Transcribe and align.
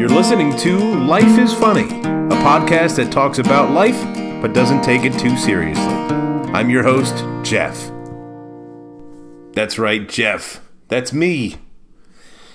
You're 0.00 0.08
listening 0.08 0.56
to 0.56 0.78
Life 0.78 1.38
is 1.38 1.52
Funny, 1.52 1.82
a 1.84 2.38
podcast 2.40 2.96
that 2.96 3.12
talks 3.12 3.38
about 3.38 3.72
life 3.72 4.02
but 4.40 4.54
doesn't 4.54 4.80
take 4.82 5.04
it 5.04 5.12
too 5.18 5.36
seriously. 5.36 5.92
I'm 6.54 6.70
your 6.70 6.82
host, 6.82 7.22
Jeff. 7.42 7.92
That's 9.52 9.78
right, 9.78 10.08
Jeff. 10.08 10.62
That's 10.88 11.12
me. 11.12 11.56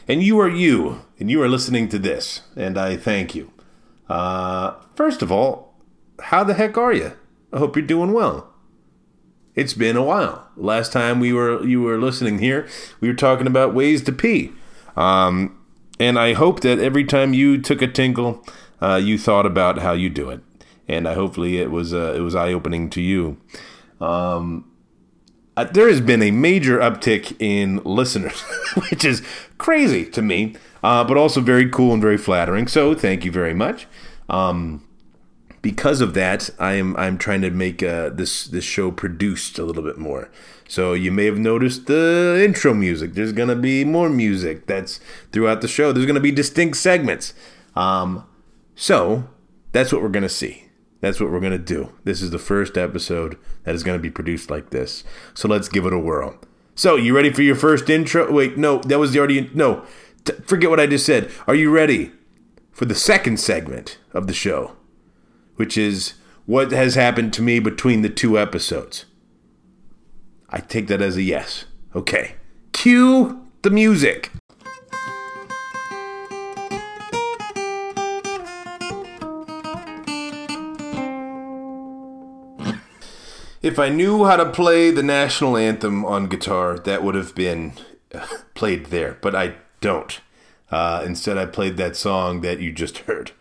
And 0.07 0.23
you 0.23 0.39
are 0.39 0.49
you, 0.49 1.05
and 1.19 1.29
you 1.29 1.39
are 1.43 1.47
listening 1.47 1.87
to 1.89 1.99
this, 1.99 2.41
and 2.55 2.79
I 2.79 2.97
thank 2.97 3.35
you. 3.35 3.53
Uh, 4.09 4.73
first 4.95 5.21
of 5.21 5.31
all, 5.31 5.75
how 6.19 6.43
the 6.43 6.55
heck 6.55 6.79
are 6.79 6.93
you? 6.93 7.11
I 7.53 7.59
hope 7.59 7.75
you're 7.75 7.85
doing 7.85 8.11
well. 8.11 8.55
It's 9.53 9.75
been 9.75 9.97
a 9.97 10.03
while. 10.03 10.49
Last 10.57 10.91
time 10.91 11.19
we 11.19 11.31
were 11.31 11.63
you 11.63 11.83
were 11.83 11.99
listening 11.99 12.39
here, 12.39 12.67
we 13.01 13.07
were 13.07 13.13
talking 13.13 13.45
about 13.45 13.75
ways 13.75 14.01
to 14.05 14.11
pee. 14.11 14.51
Um, 14.95 15.59
and 15.99 16.19
I 16.19 16.33
hope 16.33 16.61
that 16.61 16.79
every 16.79 17.03
time 17.03 17.33
you 17.33 17.61
took 17.61 17.81
a 17.81 17.87
tingle, 17.87 18.45
uh, 18.81 18.95
you 18.95 19.17
thought 19.17 19.45
about 19.45 19.79
how 19.79 19.93
you 19.93 20.09
do 20.09 20.29
it, 20.29 20.41
and 20.87 21.07
I 21.07 21.13
hopefully 21.13 21.57
it 21.57 21.71
was 21.71 21.93
uh, 21.93 22.13
it 22.15 22.21
was 22.21 22.35
eye 22.35 22.53
opening 22.53 22.89
to 22.91 23.01
you. 23.01 23.37
Um, 24.01 24.71
uh, 25.57 25.63
there 25.65 25.87
has 25.87 26.01
been 26.01 26.21
a 26.21 26.31
major 26.31 26.79
uptick 26.79 27.35
in 27.39 27.81
listeners, 27.85 28.41
which 28.89 29.05
is 29.05 29.21
crazy 29.57 30.05
to 30.05 30.21
me, 30.21 30.55
uh, 30.83 31.03
but 31.03 31.17
also 31.17 31.39
very 31.39 31.69
cool 31.69 31.93
and 31.93 32.01
very 32.01 32.17
flattering. 32.17 32.67
So 32.67 32.93
thank 32.93 33.23
you 33.23 33.31
very 33.31 33.53
much. 33.53 33.87
Um, 34.27 34.85
because 35.61 36.01
of 36.01 36.13
that, 36.13 36.49
I 36.59 36.73
am 36.73 36.95
I'm 36.97 37.17
trying 37.17 37.41
to 37.41 37.49
make 37.49 37.81
uh, 37.81 38.09
this 38.09 38.45
this 38.45 38.65
show 38.65 38.91
produced 38.91 39.57
a 39.57 39.63
little 39.63 39.81
bit 39.81 39.97
more. 39.97 40.29
So 40.67 40.93
you 40.93 41.11
may 41.11 41.25
have 41.25 41.37
noticed 41.37 41.87
the 41.87 42.41
intro 42.43 42.73
music. 42.73 43.13
There's 43.13 43.31
gonna 43.31 43.55
be 43.55 43.85
more 43.85 44.09
music 44.09 44.67
that's 44.67 44.99
throughout 45.31 45.61
the 45.61 45.67
show. 45.67 45.91
There's 45.91 46.05
gonna 46.05 46.19
be 46.19 46.31
distinct 46.31 46.77
segments. 46.77 47.33
Um, 47.75 48.25
so 48.75 49.29
that's 49.71 49.91
what 49.93 50.01
we're 50.01 50.09
gonna 50.09 50.29
see. 50.29 50.65
That's 51.01 51.19
what 51.19 51.31
we're 51.31 51.39
gonna 51.39 51.57
do. 51.57 51.93
This 52.03 52.21
is 52.21 52.31
the 52.31 52.39
first 52.39 52.77
episode 52.77 53.37
that 53.63 53.75
is 53.75 53.83
gonna 53.83 53.99
be 53.99 54.09
produced 54.09 54.49
like 54.49 54.71
this. 54.71 55.03
So 55.33 55.47
let's 55.47 55.69
give 55.69 55.85
it 55.85 55.93
a 55.93 55.99
whirl. 55.99 56.37
So 56.73 56.95
you 56.95 57.15
ready 57.15 57.31
for 57.31 57.41
your 57.41 57.55
first 57.55 57.89
intro? 57.89 58.31
Wait, 58.31 58.57
no, 58.57 58.79
that 58.79 58.99
was 58.99 59.11
the 59.13 59.19
already 59.19 59.49
no. 59.53 59.85
T- 60.25 60.33
forget 60.45 60.69
what 60.69 60.79
I 60.79 60.87
just 60.87 61.05
said. 61.05 61.31
Are 61.47 61.55
you 61.55 61.69
ready 61.69 62.11
for 62.71 62.85
the 62.85 62.95
second 62.95 63.39
segment 63.39 63.97
of 64.13 64.27
the 64.27 64.33
show? 64.33 64.75
which 65.55 65.77
is 65.77 66.13
what 66.45 66.71
has 66.71 66.95
happened 66.95 67.33
to 67.33 67.41
me 67.41 67.59
between 67.59 68.01
the 68.01 68.09
two 68.09 68.37
episodes. 68.37 69.05
I 70.49 70.59
take 70.59 70.87
that 70.87 71.01
as 71.01 71.17
a 71.17 71.21
yes. 71.21 71.65
Okay. 71.95 72.35
Cue 72.71 73.45
the 73.61 73.69
music. 73.69 74.31
If 83.61 83.79
I 83.79 83.89
knew 83.89 84.25
how 84.25 84.35
to 84.35 84.45
play 84.45 84.91
the 84.91 85.01
national 85.01 85.57
anthem 85.57 86.05
on 86.05 86.27
guitar, 86.27 86.77
that 86.77 87.03
would 87.03 87.15
have 87.15 87.33
been 87.33 87.73
uh, 88.13 88.23
played 88.53 88.87
there, 88.87 89.17
but 89.21 89.33
I 89.33 89.55
don't. 89.81 90.21
Uh, 90.69 91.01
instead, 91.03 91.39
I 91.39 91.47
played 91.47 91.75
that 91.77 91.95
song 91.95 92.41
that 92.41 92.59
you 92.59 92.71
just 92.71 92.99
heard. 92.99 93.31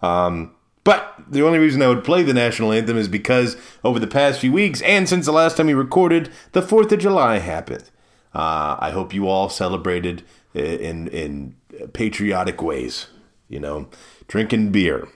Um, 0.00 0.54
but 0.84 1.14
the 1.28 1.42
only 1.42 1.58
reason 1.58 1.82
I 1.82 1.88
would 1.88 2.04
play 2.04 2.22
the 2.22 2.34
national 2.34 2.72
anthem 2.72 2.96
is 2.96 3.08
because 3.08 3.56
over 3.84 3.98
the 3.98 4.06
past 4.06 4.40
few 4.40 4.52
weeks, 4.52 4.80
and 4.82 5.08
since 5.08 5.26
the 5.26 5.32
last 5.32 5.56
time 5.56 5.66
we 5.66 5.74
recorded, 5.74 6.30
the 6.52 6.62
Fourth 6.62 6.90
of 6.92 6.98
July 6.98 7.38
happened. 7.38 7.90
Uh, 8.34 8.76
I 8.80 8.90
hope 8.90 9.14
you 9.14 9.28
all 9.28 9.48
celebrated 9.48 10.22
in 10.54 11.08
in 11.08 11.54
patriotic 11.92 12.62
ways. 12.62 13.08
You 13.48 13.60
know, 13.60 13.88
drinking 14.28 14.72
beer, 14.72 15.08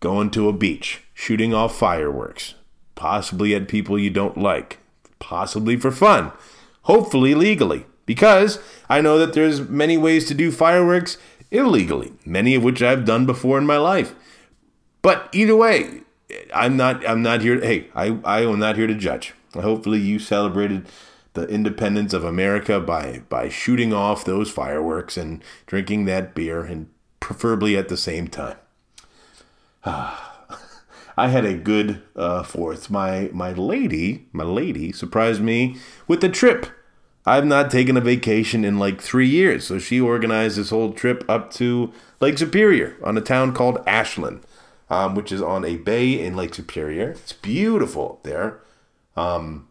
going 0.00 0.30
to 0.32 0.48
a 0.48 0.52
beach, 0.52 1.02
shooting 1.14 1.54
off 1.54 1.76
fireworks, 1.76 2.54
possibly 2.94 3.54
at 3.54 3.68
people 3.68 3.98
you 3.98 4.10
don't 4.10 4.36
like, 4.36 4.78
possibly 5.18 5.76
for 5.76 5.90
fun, 5.90 6.32
hopefully 6.82 7.34
legally. 7.34 7.86
Because 8.04 8.58
I 8.88 9.00
know 9.00 9.18
that 9.18 9.32
there's 9.34 9.60
many 9.60 9.96
ways 9.96 10.26
to 10.26 10.34
do 10.34 10.50
fireworks 10.50 11.16
illegally, 11.50 12.12
many 12.24 12.54
of 12.54 12.62
which 12.62 12.82
I've 12.82 13.04
done 13.04 13.24
before 13.24 13.56
in 13.56 13.66
my 13.66 13.76
life. 13.78 14.14
But 15.02 15.28
either 15.32 15.56
way, 15.56 16.02
I'm 16.54 16.76
not. 16.76 17.06
I'm 17.08 17.22
not 17.22 17.40
here. 17.42 17.60
Hey, 17.60 17.88
I 17.94 18.18
I 18.24 18.42
am 18.42 18.58
not 18.58 18.76
here 18.76 18.86
to 18.86 18.94
judge. 18.94 19.34
Hopefully, 19.54 19.98
you 19.98 20.18
celebrated 20.18 20.86
the 21.32 21.46
independence 21.46 22.12
of 22.12 22.24
America 22.24 22.80
by 22.80 23.22
by 23.28 23.48
shooting 23.48 23.92
off 23.92 24.24
those 24.24 24.50
fireworks 24.50 25.16
and 25.16 25.42
drinking 25.66 26.04
that 26.04 26.34
beer, 26.34 26.62
and 26.62 26.88
preferably 27.18 27.76
at 27.76 27.88
the 27.88 27.96
same 27.96 28.28
time. 28.28 28.56
I 29.84 31.28
had 31.28 31.44
a 31.44 31.54
good 31.54 32.02
uh, 32.16 32.42
fourth. 32.42 32.90
My 32.90 33.30
my 33.32 33.52
lady, 33.52 34.26
my 34.32 34.44
lady, 34.44 34.92
surprised 34.92 35.42
me 35.42 35.76
with 36.06 36.22
a 36.24 36.28
trip. 36.28 36.66
I've 37.26 37.44
not 37.44 37.70
taken 37.70 37.96
a 37.98 38.00
vacation 38.00 38.64
in 38.64 38.78
like 38.78 39.00
three 39.00 39.28
years, 39.28 39.66
so 39.66 39.78
she 39.78 40.00
organized 40.00 40.56
this 40.56 40.70
whole 40.70 40.92
trip 40.92 41.22
up 41.28 41.52
to 41.54 41.92
Lake 42.18 42.38
Superior 42.38 42.96
on 43.04 43.18
a 43.18 43.20
town 43.20 43.52
called 43.52 43.82
Ashland 43.86 44.40
um, 44.90 45.14
which 45.14 45.32
is 45.32 45.40
on 45.40 45.64
a 45.64 45.76
bay 45.76 46.20
in 46.20 46.36
Lake 46.36 46.54
Superior. 46.54 47.10
It's 47.10 47.32
beautiful 47.32 48.18
up 48.18 48.22
there. 48.24 48.60
Um, 49.16 49.68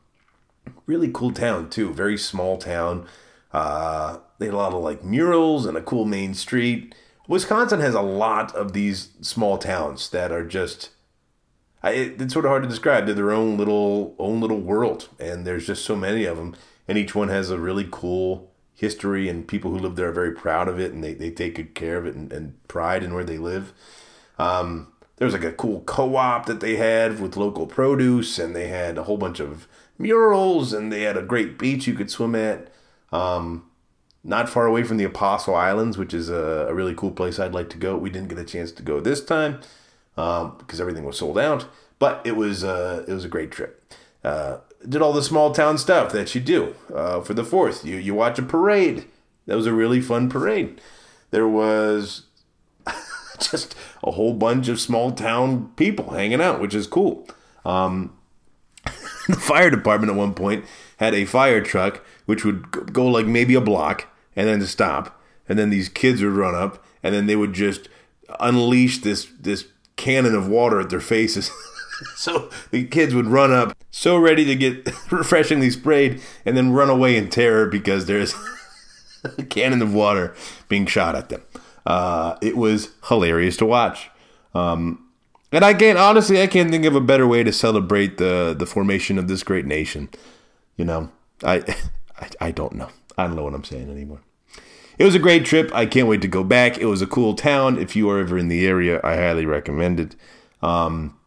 really 0.85 1.11
cool 1.13 1.31
town 1.31 1.69
too. 1.69 1.93
Very 1.93 2.17
small 2.17 2.57
town. 2.57 3.05
Uh, 3.51 4.19
they 4.37 4.45
had 4.45 4.53
a 4.53 4.57
lot 4.57 4.73
of 4.73 4.81
like 4.81 5.03
murals 5.03 5.65
and 5.65 5.77
a 5.77 5.81
cool 5.81 6.05
main 6.05 6.33
street. 6.33 6.95
Wisconsin 7.27 7.79
has 7.79 7.93
a 7.93 8.01
lot 8.01 8.55
of 8.55 8.73
these 8.73 9.09
small 9.21 9.57
towns 9.57 10.09
that 10.09 10.31
are 10.31 10.45
just. 10.45 10.89
I, 11.81 11.91
it's 11.91 12.33
sort 12.33 12.45
of 12.45 12.49
hard 12.49 12.63
to 12.63 12.69
describe. 12.69 13.05
They're 13.05 13.15
their 13.15 13.31
own 13.31 13.57
little 13.57 14.15
own 14.17 14.41
little 14.41 14.59
world, 14.59 15.09
and 15.19 15.45
there's 15.45 15.67
just 15.67 15.85
so 15.85 15.95
many 15.95 16.25
of 16.25 16.37
them, 16.37 16.55
and 16.87 16.97
each 16.97 17.15
one 17.15 17.29
has 17.29 17.49
a 17.49 17.59
really 17.59 17.87
cool 17.89 18.51
history, 18.73 19.29
and 19.29 19.47
people 19.47 19.71
who 19.71 19.79
live 19.79 19.95
there 19.95 20.09
are 20.09 20.13
very 20.13 20.33
proud 20.33 20.67
of 20.67 20.79
it, 20.79 20.91
and 20.91 21.03
they, 21.03 21.13
they 21.13 21.29
take 21.29 21.55
good 21.55 21.75
care 21.75 21.97
of 21.97 22.05
it 22.05 22.15
and, 22.15 22.31
and 22.33 22.67
pride 22.67 23.03
in 23.03 23.13
where 23.13 23.23
they 23.23 23.37
live. 23.37 23.73
Um, 24.37 24.91
there 25.19 25.25
was 25.25 25.33
like 25.33 25.43
a 25.43 25.51
cool 25.51 25.81
co-op 25.81 26.47
that 26.47 26.59
they 26.59 26.77
had 26.77 27.19
with 27.19 27.37
local 27.37 27.67
produce 27.67 28.39
and 28.39 28.55
they 28.55 28.69
had 28.69 28.97
a 28.97 29.03
whole 29.03 29.17
bunch 29.17 29.39
of 29.39 29.67
murals 29.97 30.73
and 30.73 30.91
they 30.91 31.01
had 31.01 31.17
a 31.17 31.21
great 31.21 31.59
beach 31.59 31.85
you 31.85 31.93
could 31.93 32.09
swim 32.09 32.33
at. 32.33 32.69
Um, 33.11 33.65
not 34.23 34.49
far 34.49 34.65
away 34.65 34.83
from 34.83 34.97
the 34.97 35.03
apostle 35.03 35.55
islands 35.55 35.97
which 35.97 36.13
is 36.13 36.29
a, 36.29 36.67
a, 36.69 36.73
really 36.73 36.93
cool 36.93 37.09
place 37.09 37.39
i'd 37.39 37.53
like 37.53 37.69
to 37.69 37.77
go. 37.77 37.95
We 37.97 38.09
didn't 38.09 38.29
get 38.29 38.37
a 38.37 38.43
chance 38.43 38.71
to 38.73 38.83
go 38.83 38.99
this 38.99 39.23
time 39.23 39.61
um, 40.17 40.55
because 40.57 40.81
everything 40.81 41.05
was 41.05 41.17
sold 41.17 41.37
out 41.37 41.67
but 41.99 42.21
it 42.23 42.35
was 42.35 42.63
uh, 42.63 43.05
it 43.07 43.13
was 43.13 43.25
a 43.25 43.29
great 43.29 43.51
trip. 43.51 43.93
Uh, 44.23 44.59
did 44.87 45.01
all 45.01 45.13
the 45.13 45.21
small 45.21 45.53
town 45.53 45.77
stuff 45.77 46.11
that 46.13 46.33
you 46.33 46.41
do 46.41 46.75
uh, 46.93 47.21
for 47.21 47.33
the 47.33 47.43
fourth. 47.43 47.85
You 47.85 47.97
you 47.97 48.15
watch 48.15 48.39
a 48.39 48.43
parade. 48.43 49.05
That 49.45 49.57
was 49.57 49.67
a 49.67 49.73
really 49.73 50.01
fun 50.01 50.29
parade. 50.29 50.81
There 51.31 51.47
was 51.47 52.23
just 53.39 53.75
a 54.03 54.11
whole 54.11 54.33
bunch 54.33 54.67
of 54.67 54.79
small 54.79 55.11
town 55.11 55.71
people 55.75 56.11
hanging 56.11 56.41
out, 56.41 56.61
which 56.61 56.73
is 56.73 56.87
cool. 56.87 57.27
Um, 57.65 58.15
the 59.27 59.35
fire 59.35 59.69
department 59.69 60.11
at 60.11 60.17
one 60.17 60.33
point 60.33 60.65
had 60.97 61.13
a 61.13 61.25
fire 61.25 61.61
truck 61.61 62.03
which 62.25 62.45
would 62.45 62.93
go 62.93 63.07
like 63.07 63.25
maybe 63.25 63.55
a 63.55 63.61
block 63.61 64.07
and 64.35 64.47
then 64.47 64.63
stop, 64.65 65.19
and 65.47 65.57
then 65.57 65.71
these 65.71 65.89
kids 65.89 66.21
would 66.21 66.33
run 66.33 66.53
up, 66.53 66.83
and 67.01 67.15
then 67.15 67.25
they 67.25 67.35
would 67.35 67.53
just 67.53 67.89
unleash 68.39 68.99
this 68.99 69.25
this 69.39 69.65
cannon 69.95 70.35
of 70.35 70.47
water 70.47 70.79
at 70.79 70.91
their 70.91 71.01
faces. 71.01 71.49
so 72.15 72.49
the 72.69 72.85
kids 72.85 73.15
would 73.15 73.25
run 73.25 73.51
up, 73.51 73.75
so 73.89 74.15
ready 74.15 74.45
to 74.45 74.55
get 74.55 74.87
refreshingly 75.11 75.71
sprayed, 75.71 76.21
and 76.45 76.55
then 76.55 76.71
run 76.71 76.89
away 76.89 77.17
in 77.17 77.29
terror 77.29 77.65
because 77.65 78.05
there's 78.05 78.35
a 79.37 79.43
cannon 79.43 79.81
of 79.81 79.91
water 79.91 80.35
being 80.67 80.85
shot 80.85 81.15
at 81.15 81.29
them. 81.29 81.41
Uh, 81.85 82.35
it 82.41 82.57
was 82.57 82.89
hilarious 83.07 83.57
to 83.57 83.65
watch. 83.65 84.09
Um, 84.53 85.05
and 85.51 85.65
I 85.65 85.73
can't 85.73 85.97
honestly, 85.97 86.41
I 86.41 86.47
can't 86.47 86.69
think 86.69 86.85
of 86.85 86.95
a 86.95 87.01
better 87.01 87.27
way 87.27 87.43
to 87.43 87.51
celebrate 87.51 88.17
the 88.17 88.55
the 88.57 88.65
formation 88.65 89.17
of 89.17 89.27
this 89.27 89.43
great 89.43 89.65
nation. 89.65 90.09
You 90.77 90.85
know, 90.85 91.11
I, 91.43 91.57
I, 92.19 92.29
I 92.41 92.51
don't 92.51 92.73
know. 92.73 92.89
I 93.17 93.25
don't 93.25 93.35
know 93.35 93.43
what 93.43 93.55
I'm 93.55 93.63
saying 93.63 93.89
anymore. 93.89 94.21
It 94.97 95.05
was 95.05 95.15
a 95.15 95.19
great 95.19 95.45
trip. 95.45 95.73
I 95.73 95.85
can't 95.85 96.07
wait 96.07 96.21
to 96.21 96.27
go 96.27 96.43
back. 96.43 96.77
It 96.77 96.85
was 96.85 97.01
a 97.01 97.07
cool 97.07 97.33
town. 97.33 97.79
If 97.79 97.95
you 97.95 98.09
are 98.09 98.19
ever 98.19 98.37
in 98.37 98.49
the 98.49 98.67
area, 98.67 98.99
I 99.03 99.15
highly 99.15 99.45
recommend 99.45 99.99
it. 99.99 100.15
Um, 100.61 101.17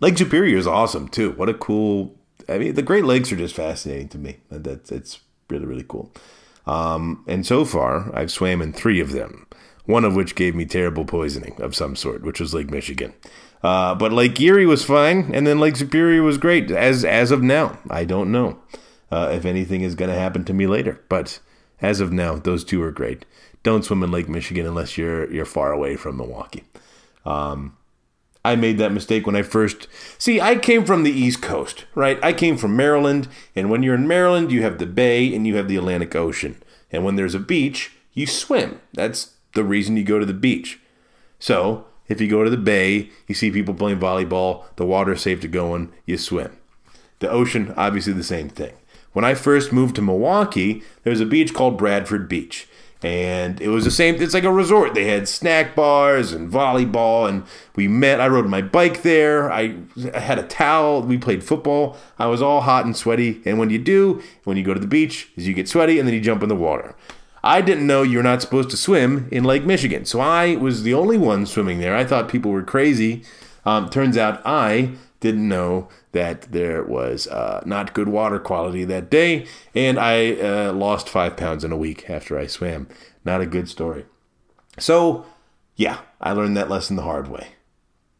Lake 0.00 0.18
Superior 0.18 0.58
is 0.58 0.66
awesome 0.66 1.08
too. 1.08 1.32
What 1.32 1.48
a 1.48 1.54
cool! 1.54 2.18
I 2.48 2.58
mean, 2.58 2.74
the 2.74 2.82
Great 2.82 3.04
Lakes 3.04 3.32
are 3.32 3.36
just 3.36 3.54
fascinating 3.54 4.08
to 4.08 4.18
me. 4.18 4.40
That's 4.50 4.92
it's 4.92 5.20
really 5.48 5.66
really 5.66 5.86
cool. 5.88 6.12
Um, 6.66 7.24
and 7.26 7.46
so 7.46 7.64
far, 7.64 8.14
I've 8.16 8.30
swam 8.30 8.60
in 8.60 8.72
three 8.72 9.00
of 9.00 9.12
them 9.12 9.46
one 9.86 10.04
of 10.04 10.14
which 10.14 10.34
gave 10.34 10.54
me 10.54 10.64
terrible 10.64 11.04
poisoning 11.04 11.60
of 11.60 11.74
some 11.74 11.96
sort, 11.96 12.22
which 12.22 12.40
was 12.40 12.54
Lake 12.54 12.70
Michigan. 12.70 13.14
Uh, 13.62 13.94
but 13.94 14.12
Lake 14.12 14.38
Erie 14.40 14.66
was 14.66 14.84
fine, 14.84 15.30
and 15.34 15.46
then 15.46 15.58
Lake 15.58 15.76
Superior 15.76 16.22
was 16.22 16.38
great. 16.38 16.70
As 16.70 17.04
as 17.04 17.30
of 17.30 17.42
now, 17.42 17.78
I 17.88 18.04
don't 18.04 18.30
know 18.30 18.58
uh, 19.10 19.30
if 19.32 19.44
anything 19.44 19.80
is 19.82 19.94
going 19.94 20.10
to 20.10 20.18
happen 20.18 20.44
to 20.44 20.52
me 20.52 20.66
later, 20.66 21.00
but 21.08 21.40
as 21.80 22.00
of 22.00 22.12
now, 22.12 22.36
those 22.36 22.64
two 22.64 22.82
are 22.82 22.90
great. 22.90 23.24
don't 23.62 23.84
swim 23.84 24.02
in 24.02 24.10
Lake 24.10 24.28
Michigan 24.28 24.66
unless 24.66 24.98
you're 24.98 25.32
you're 25.32 25.46
far 25.46 25.72
away 25.72 25.96
from 25.96 26.16
Milwaukee. 26.16 26.64
Um, 27.24 27.76
I 28.44 28.56
made 28.56 28.76
that 28.76 28.92
mistake 28.92 29.26
when 29.26 29.36
I 29.36 29.42
first 29.42 29.88
see. 30.18 30.40
I 30.40 30.56
came 30.56 30.84
from 30.84 31.02
the 31.02 31.10
East 31.10 31.40
Coast, 31.40 31.86
right? 31.94 32.22
I 32.22 32.34
came 32.34 32.58
from 32.58 32.76
Maryland, 32.76 33.28
and 33.56 33.70
when 33.70 33.82
you're 33.82 33.94
in 33.94 34.06
Maryland, 34.06 34.52
you 34.52 34.62
have 34.62 34.78
the 34.78 34.86
bay 34.86 35.34
and 35.34 35.46
you 35.46 35.56
have 35.56 35.68
the 35.68 35.76
Atlantic 35.76 36.14
Ocean, 36.14 36.62
and 36.92 37.04
when 37.04 37.16
there's 37.16 37.34
a 37.34 37.40
beach, 37.40 37.92
you 38.12 38.26
swim. 38.26 38.80
That's 38.92 39.33
the 39.54 39.64
reason 39.64 39.96
you 39.96 40.04
go 40.04 40.18
to 40.18 40.26
the 40.26 40.34
beach. 40.34 40.80
So 41.38 41.86
if 42.08 42.20
you 42.20 42.28
go 42.28 42.44
to 42.44 42.50
the 42.50 42.56
bay, 42.56 43.10
you 43.26 43.34
see 43.34 43.50
people 43.50 43.74
playing 43.74 43.98
volleyball, 43.98 44.64
the 44.76 44.86
water's 44.86 45.22
safe 45.22 45.40
to 45.40 45.48
go 45.48 45.74
in, 45.74 45.92
you 46.06 46.18
swim. 46.18 46.58
The 47.20 47.30
ocean, 47.30 47.72
obviously 47.76 48.12
the 48.12 48.22
same 48.22 48.48
thing. 48.48 48.74
When 49.12 49.24
I 49.24 49.34
first 49.34 49.72
moved 49.72 49.96
to 49.96 50.02
Milwaukee, 50.02 50.82
there 51.02 51.12
was 51.12 51.20
a 51.20 51.26
beach 51.26 51.54
called 51.54 51.78
Bradford 51.78 52.28
Beach. 52.28 52.68
And 53.02 53.60
it 53.60 53.68
was 53.68 53.84
the 53.84 53.90
same, 53.90 54.14
it's 54.14 54.32
like 54.32 54.44
a 54.44 54.52
resort. 54.52 54.94
They 54.94 55.04
had 55.04 55.28
snack 55.28 55.76
bars 55.76 56.32
and 56.32 56.50
volleyball, 56.50 57.28
and 57.28 57.44
we 57.76 57.86
met. 57.86 58.18
I 58.18 58.28
rode 58.28 58.46
my 58.46 58.62
bike 58.62 59.02
there. 59.02 59.52
I, 59.52 59.76
I 60.14 60.20
had 60.20 60.38
a 60.38 60.42
towel. 60.42 61.02
We 61.02 61.18
played 61.18 61.44
football. 61.44 61.98
I 62.18 62.26
was 62.26 62.40
all 62.40 62.62
hot 62.62 62.86
and 62.86 62.96
sweaty. 62.96 63.42
And 63.44 63.58
when 63.58 63.68
you 63.68 63.78
do, 63.78 64.22
when 64.44 64.56
you 64.56 64.64
go 64.64 64.72
to 64.72 64.80
the 64.80 64.86
beach, 64.86 65.28
is 65.36 65.46
you 65.46 65.52
get 65.52 65.68
sweaty 65.68 65.98
and 65.98 66.08
then 66.08 66.14
you 66.14 66.20
jump 66.20 66.42
in 66.42 66.48
the 66.48 66.56
water. 66.56 66.94
I 67.44 67.60
didn't 67.60 67.86
know 67.86 68.02
you're 68.02 68.22
not 68.22 68.40
supposed 68.40 68.70
to 68.70 68.76
swim 68.78 69.28
in 69.30 69.44
Lake 69.44 69.66
Michigan. 69.66 70.06
So 70.06 70.18
I 70.18 70.56
was 70.56 70.82
the 70.82 70.94
only 70.94 71.18
one 71.18 71.44
swimming 71.44 71.78
there. 71.78 71.94
I 71.94 72.02
thought 72.02 72.30
people 72.30 72.50
were 72.50 72.62
crazy. 72.62 73.22
Um, 73.66 73.90
turns 73.90 74.16
out 74.16 74.40
I 74.46 74.92
didn't 75.20 75.46
know 75.46 75.88
that 76.12 76.52
there 76.52 76.82
was 76.82 77.26
uh, 77.26 77.62
not 77.66 77.92
good 77.92 78.08
water 78.08 78.38
quality 78.38 78.84
that 78.84 79.10
day, 79.10 79.46
and 79.74 79.98
I 79.98 80.32
uh, 80.32 80.72
lost 80.72 81.06
five 81.08 81.36
pounds 81.36 81.64
in 81.64 81.72
a 81.72 81.76
week 81.76 82.08
after 82.08 82.38
I 82.38 82.46
swam. 82.46 82.88
Not 83.26 83.42
a 83.42 83.46
good 83.46 83.68
story. 83.68 84.06
So, 84.78 85.26
yeah, 85.76 85.98
I 86.22 86.32
learned 86.32 86.56
that 86.56 86.70
lesson 86.70 86.96
the 86.96 87.02
hard 87.02 87.28
way. 87.28 87.48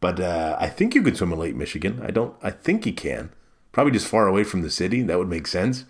But 0.01 0.19
uh, 0.19 0.55
I 0.59 0.69
think 0.69 0.93
you 0.93 1.01
can 1.01 1.15
swim 1.15 1.33
in 1.33 1.39
Lake 1.39 1.55
Michigan. 1.55 1.99
I 2.03 2.11
don't. 2.11 2.35
I 2.43 2.51
think 2.51 2.85
you 2.85 2.93
can. 2.93 3.31
Probably 3.71 3.91
just 3.91 4.07
far 4.07 4.27
away 4.27 4.43
from 4.43 4.61
the 4.61 4.69
city. 4.69 5.01
That 5.01 5.17
would 5.17 5.29
make 5.29 5.47
sense. 5.47 5.85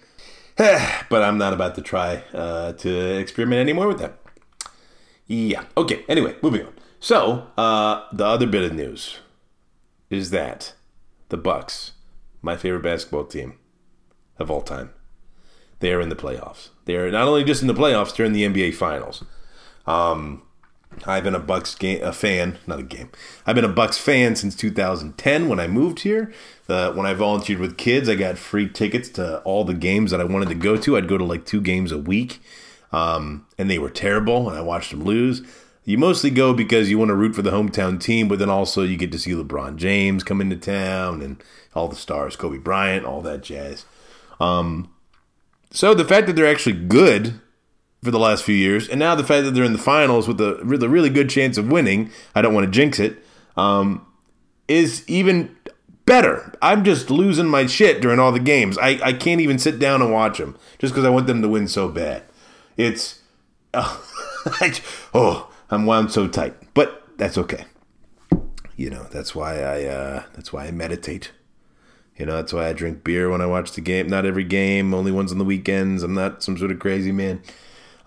but 1.09 1.21
I'm 1.21 1.37
not 1.37 1.53
about 1.53 1.75
to 1.75 1.81
try 1.81 2.23
uh, 2.33 2.73
to 2.73 3.17
experiment 3.17 3.59
anymore 3.59 3.87
with 3.87 3.99
that. 3.99 4.19
Yeah. 5.27 5.65
Okay. 5.75 6.05
Anyway, 6.07 6.35
moving 6.41 6.65
on. 6.65 6.73
So, 6.99 7.47
uh, 7.57 8.03
the 8.13 8.25
other 8.25 8.47
bit 8.47 8.63
of 8.63 8.73
news 8.73 9.19
is 10.09 10.29
that 10.29 10.73
the 11.29 11.37
Bucks, 11.37 11.91
my 12.41 12.55
favorite 12.55 12.83
basketball 12.83 13.25
team 13.25 13.57
of 14.39 14.49
all 14.49 14.61
time, 14.61 14.91
they 15.79 15.91
are 15.91 15.99
in 15.99 16.09
the 16.09 16.15
playoffs. 16.15 16.69
They 16.85 16.95
are 16.95 17.11
not 17.11 17.27
only 17.27 17.43
just 17.43 17.61
in 17.61 17.67
the 17.67 17.73
playoffs; 17.73 18.15
they're 18.15 18.25
in 18.25 18.33
the 18.33 18.45
NBA 18.45 18.75
Finals. 18.75 19.23
Um, 19.85 20.43
I've 21.05 21.23
been 21.23 21.35
a 21.35 21.39
Bucks 21.39 21.75
game, 21.75 22.03
a 22.03 22.11
fan, 22.11 22.57
not 22.65 22.79
a 22.79 22.83
game. 22.83 23.09
I've 23.45 23.55
been 23.55 23.65
a 23.65 23.69
Bucks 23.69 23.97
fan 23.97 24.35
since 24.35 24.55
2010 24.55 25.49
when 25.49 25.59
I 25.59 25.67
moved 25.67 25.99
here. 25.99 26.33
Uh, 26.67 26.91
when 26.93 27.05
I 27.05 27.13
volunteered 27.13 27.59
with 27.59 27.77
kids, 27.77 28.09
I 28.09 28.15
got 28.15 28.37
free 28.37 28.67
tickets 28.67 29.09
to 29.09 29.39
all 29.41 29.63
the 29.63 29.73
games 29.73 30.11
that 30.11 30.21
I 30.21 30.23
wanted 30.23 30.49
to 30.49 30.55
go 30.55 30.77
to. 30.77 30.97
I'd 30.97 31.07
go 31.07 31.17
to 31.17 31.23
like 31.23 31.45
two 31.45 31.61
games 31.61 31.91
a 31.91 31.97
week, 31.97 32.41
um, 32.91 33.45
and 33.57 33.69
they 33.69 33.77
were 33.77 33.89
terrible, 33.89 34.49
and 34.49 34.57
I 34.57 34.61
watched 34.61 34.91
them 34.91 35.03
lose. 35.03 35.41
You 35.83 35.99
mostly 35.99 36.31
go 36.31 36.53
because 36.53 36.89
you 36.89 36.97
want 36.97 37.09
to 37.09 37.15
root 37.15 37.35
for 37.35 37.43
the 37.43 37.51
hometown 37.51 38.01
team, 38.01 38.27
but 38.27 38.39
then 38.39 38.49
also 38.49 38.81
you 38.81 38.97
get 38.97 39.11
to 39.11 39.19
see 39.19 39.31
LeBron 39.33 39.75
James 39.75 40.23
come 40.23 40.41
into 40.41 40.55
town 40.55 41.21
and 41.21 41.43
all 41.75 41.87
the 41.87 41.95
stars, 41.95 42.35
Kobe 42.35 42.57
Bryant, 42.57 43.05
all 43.05 43.21
that 43.21 43.43
jazz. 43.43 43.85
Um, 44.39 44.91
so 45.69 45.93
the 45.93 46.05
fact 46.05 46.25
that 46.25 46.35
they're 46.35 46.47
actually 46.47 46.77
good 46.77 47.39
for 48.05 48.11
the 48.11 48.19
last 48.19 48.43
few 48.43 48.55
years, 48.55 48.87
and 48.87 48.99
now 48.99 49.15
the 49.15 49.23
fact 49.23 49.43
that 49.43 49.51
they're 49.51 49.63
in 49.63 49.73
the 49.73 49.79
finals 49.79 50.27
with 50.27 50.39
a 50.39 50.59
really, 50.63 50.87
really 50.87 51.09
good 51.09 51.29
chance 51.29 51.57
of 51.57 51.69
winning, 51.69 52.11
I 52.33 52.41
don't 52.41 52.53
want 52.53 52.65
to 52.65 52.71
jinx 52.71 52.99
it, 52.99 53.17
um, 53.57 54.05
is 54.67 55.03
even 55.07 55.55
better. 56.05 56.53
I'm 56.61 56.83
just 56.83 57.09
losing 57.09 57.47
my 57.47 57.65
shit 57.65 58.01
during 58.01 58.19
all 58.19 58.31
the 58.31 58.39
games. 58.39 58.77
I, 58.77 58.99
I 59.03 59.13
can't 59.13 59.41
even 59.41 59.59
sit 59.59 59.79
down 59.79 60.01
and 60.01 60.11
watch 60.11 60.37
them 60.37 60.57
just 60.79 60.93
because 60.93 61.05
I 61.05 61.09
want 61.09 61.27
them 61.27 61.41
to 61.41 61.49
win 61.49 61.67
so 61.67 61.89
bad. 61.89 62.23
It's, 62.77 63.21
uh, 63.73 63.97
oh, 65.13 65.51
I'm 65.69 65.85
wound 65.85 66.11
so 66.11 66.27
tight, 66.27 66.53
but 66.73 67.03
that's 67.17 67.37
okay. 67.37 67.65
You 68.77 68.89
know, 68.89 69.03
that's 69.11 69.33
why 69.33 69.61
I, 69.61 69.83
uh, 69.85 70.23
that's 70.33 70.53
why 70.53 70.65
I 70.65 70.71
meditate. 70.71 71.31
You 72.17 72.25
know, 72.25 72.35
that's 72.35 72.53
why 72.53 72.69
I 72.69 72.73
drink 72.73 73.03
beer 73.03 73.29
when 73.29 73.41
I 73.41 73.45
watch 73.45 73.73
the 73.73 73.81
game. 73.81 74.07
Not 74.07 74.25
every 74.25 74.43
game, 74.43 74.93
only 74.93 75.11
ones 75.11 75.31
on 75.31 75.37
the 75.37 75.43
weekends. 75.43 76.01
I'm 76.01 76.13
not 76.13 76.43
some 76.43 76.57
sort 76.57 76.71
of 76.71 76.79
crazy 76.79 77.11
man. 77.11 77.41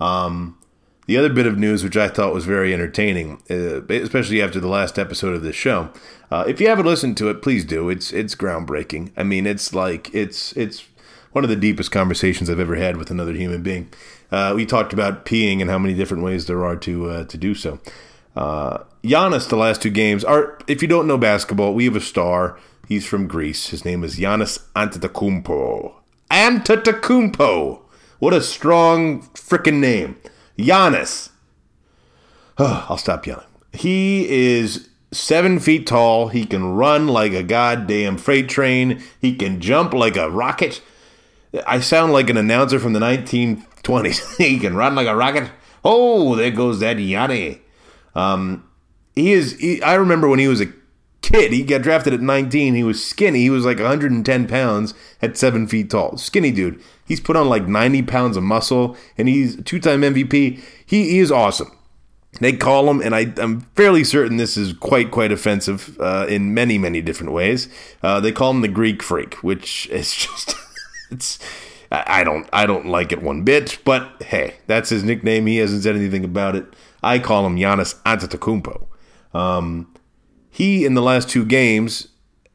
Um, 0.01 0.59
the 1.07 1.17
other 1.17 1.33
bit 1.33 1.47
of 1.47 1.59
news, 1.59 1.83
which 1.83 1.97
I 1.97 2.09
thought 2.09 2.35
was 2.35 2.45
very 2.45 2.75
entertaining, 2.75 3.43
uh, 3.51 3.83
especially 3.87 4.43
after 4.43 4.61
the 4.61 4.69
last 4.69 4.99
episode 4.99 5.35
of 5.35 5.43
this 5.43 5.57
show, 5.57 5.91
uh, 6.31 6.45
if 6.47 6.61
you 6.61 6.69
haven't 6.69 6.85
listened 6.85 7.17
to 7.17 7.31
it, 7.31 7.41
please 7.41 7.65
do. 7.65 7.89
It's 7.89 8.13
it's 8.13 8.35
groundbreaking. 8.35 9.13
I 9.17 9.23
mean, 9.23 9.47
it's 9.47 9.73
like 9.73 10.15
it's 10.15 10.53
it's 10.53 10.85
one 11.33 11.45
of 11.45 11.51
the 11.51 11.57
deepest 11.57 11.91
conversations 11.91 12.51
I've 12.51 12.61
ever 12.61 12.77
had 12.77 12.99
with 12.99 13.11
another 13.11 13.33
human 13.33 13.63
being. 13.63 13.89
Uh, 14.31 14.53
we 14.55 14.67
talked 14.67 14.93
about 14.93 15.25
peeing 15.25 15.63
and 15.63 15.71
how 15.71 15.79
many 15.79 15.95
different 15.95 16.23
ways 16.23 16.47
there 16.47 16.63
are 16.65 16.77
to 16.77 17.09
uh, 17.09 17.25
to 17.25 17.39
do 17.39 17.55
so. 17.55 17.81
Uh, 18.37 18.85
Giannis, 19.03 19.49
the 19.49 19.57
last 19.57 19.81
two 19.81 19.91
games 19.91 20.25
are. 20.25 20.59
If 20.67 20.83
you 20.83 20.89
don't 20.89 21.07
know 21.07 21.17
basketball, 21.17 21.73
we 21.73 21.87
have 21.87 21.97
a 21.97 22.01
star. 22.01 22.59
He's 22.87 23.07
from 23.07 23.27
Greece. 23.27 23.69
His 23.69 23.85
name 23.85 24.05
is 24.05 24.19
Giannis 24.19 24.59
Antetokounmpo. 24.75 25.95
Antetokounmpo. 26.31 27.81
What 28.19 28.35
a 28.35 28.41
strong 28.41 29.23
freaking 29.35 29.79
name. 29.79 30.17
Giannis. 30.59 31.31
Oh, 32.59 32.87
I'll 32.89 32.99
stop 32.99 33.27
yelling. 33.27 33.47
He 33.73 34.29
is 34.29 34.89
seven 35.13 35.61
feet 35.61 35.87
tall. 35.87 36.29
He 36.29 36.45
can 36.45 36.73
run 36.73 37.07
like 37.07 37.33
a 37.33 37.43
goddamn 37.43 38.19
freight 38.19 38.49
train. 38.49 39.03
He 39.21 39.37
can 39.37 39.61
jump 39.61 39.95
like 39.95 40.17
a 40.17 40.31
rocket. 40.31 40.83
I 41.67 41.81
sound 41.81 42.13
like 42.13 42.29
an 42.29 42.37
announcer 42.37 42.79
from 42.79 42.93
the 42.93 43.01
1920s. 43.01 44.37
he 44.39 44.59
can 44.59 44.75
run 44.75 44.95
like 44.95 45.07
a 45.07 45.17
rocket. 45.17 45.51
Oh, 45.85 46.35
there 46.35 46.51
goes 46.51 46.81
that 46.81 46.99
Yanni. 46.99 47.61
Um, 48.15 48.69
he 49.15 49.33
is. 49.33 49.59
He, 49.59 49.81
I 49.83 49.95
remember 49.95 50.29
when 50.29 50.41
he 50.41 50.49
was 50.49 50.61
a 50.61 50.73
kid. 51.29 51.53
He 51.53 51.63
got 51.63 51.83
drafted 51.83 52.15
at 52.15 52.21
19. 52.21 52.75
He 52.75 52.83
was 52.83 53.05
skinny. 53.05 53.41
He 53.41 53.51
was 53.51 53.65
like 53.65 53.79
110 53.79 54.49
pounds 54.49 54.95
at 55.21 55.37
seven 55.37 55.67
feet 55.67 55.91
tall. 55.91 56.17
Skinny 56.17 56.51
dude. 56.51 56.83
He's 57.07 57.21
put 57.21 57.37
on 57.37 57.49
like 57.49 57.67
90 57.67 58.03
pounds 58.03 58.37
of 58.37 58.43
muscle, 58.43 58.97
and 59.17 59.29
he's 59.29 59.63
two 59.63 59.81
time 59.81 60.03
MVP. 60.03 60.61
He, 60.85 61.11
he 61.11 61.19
is 61.19 61.31
awesome. 61.31 61.73
They 62.41 62.53
call 62.53 62.91
him, 62.91 63.01
and 63.01 63.15
I, 63.15 63.33
am 63.39 63.63
fairly 63.75 64.05
certain 64.05 64.37
this 64.37 64.57
is 64.57 64.75
quite, 64.75 65.11
quite 65.11 65.33
offensive 65.33 65.99
uh, 65.99 66.27
in 66.29 66.53
many, 66.55 66.77
many 66.77 67.01
different 67.01 67.33
ways. 67.33 67.69
Uh, 68.03 68.21
they 68.21 68.33
call 68.33 68.51
him 68.51 68.61
the 68.61 68.69
Greek 68.69 69.03
Freak, 69.03 69.35
which 69.37 69.89
is 69.89 70.15
just, 70.15 70.55
it's, 71.11 71.39
I 71.91 72.23
don't, 72.23 72.47
I 72.53 72.67
don't 72.67 72.87
like 72.87 73.13
it 73.13 73.23
one 73.23 73.45
bit. 73.45 73.79
But 73.85 74.23
hey, 74.25 74.57
that's 74.67 74.91
his 74.91 75.03
nickname. 75.03 75.47
He 75.47 75.57
hasn't 75.57 75.83
said 75.83 75.97
anything 75.97 76.25
about 76.25 76.55
it. 76.55 76.67
I 77.03 77.19
call 77.19 77.47
him 77.47 77.57
Giannis 77.57 77.95
Antetokounmpo. 78.03 78.87
Um, 79.33 79.93
he 80.51 80.85
in 80.85 80.95
the 80.95 81.03
last 81.03 81.29
two 81.29 81.45
games 81.45 82.09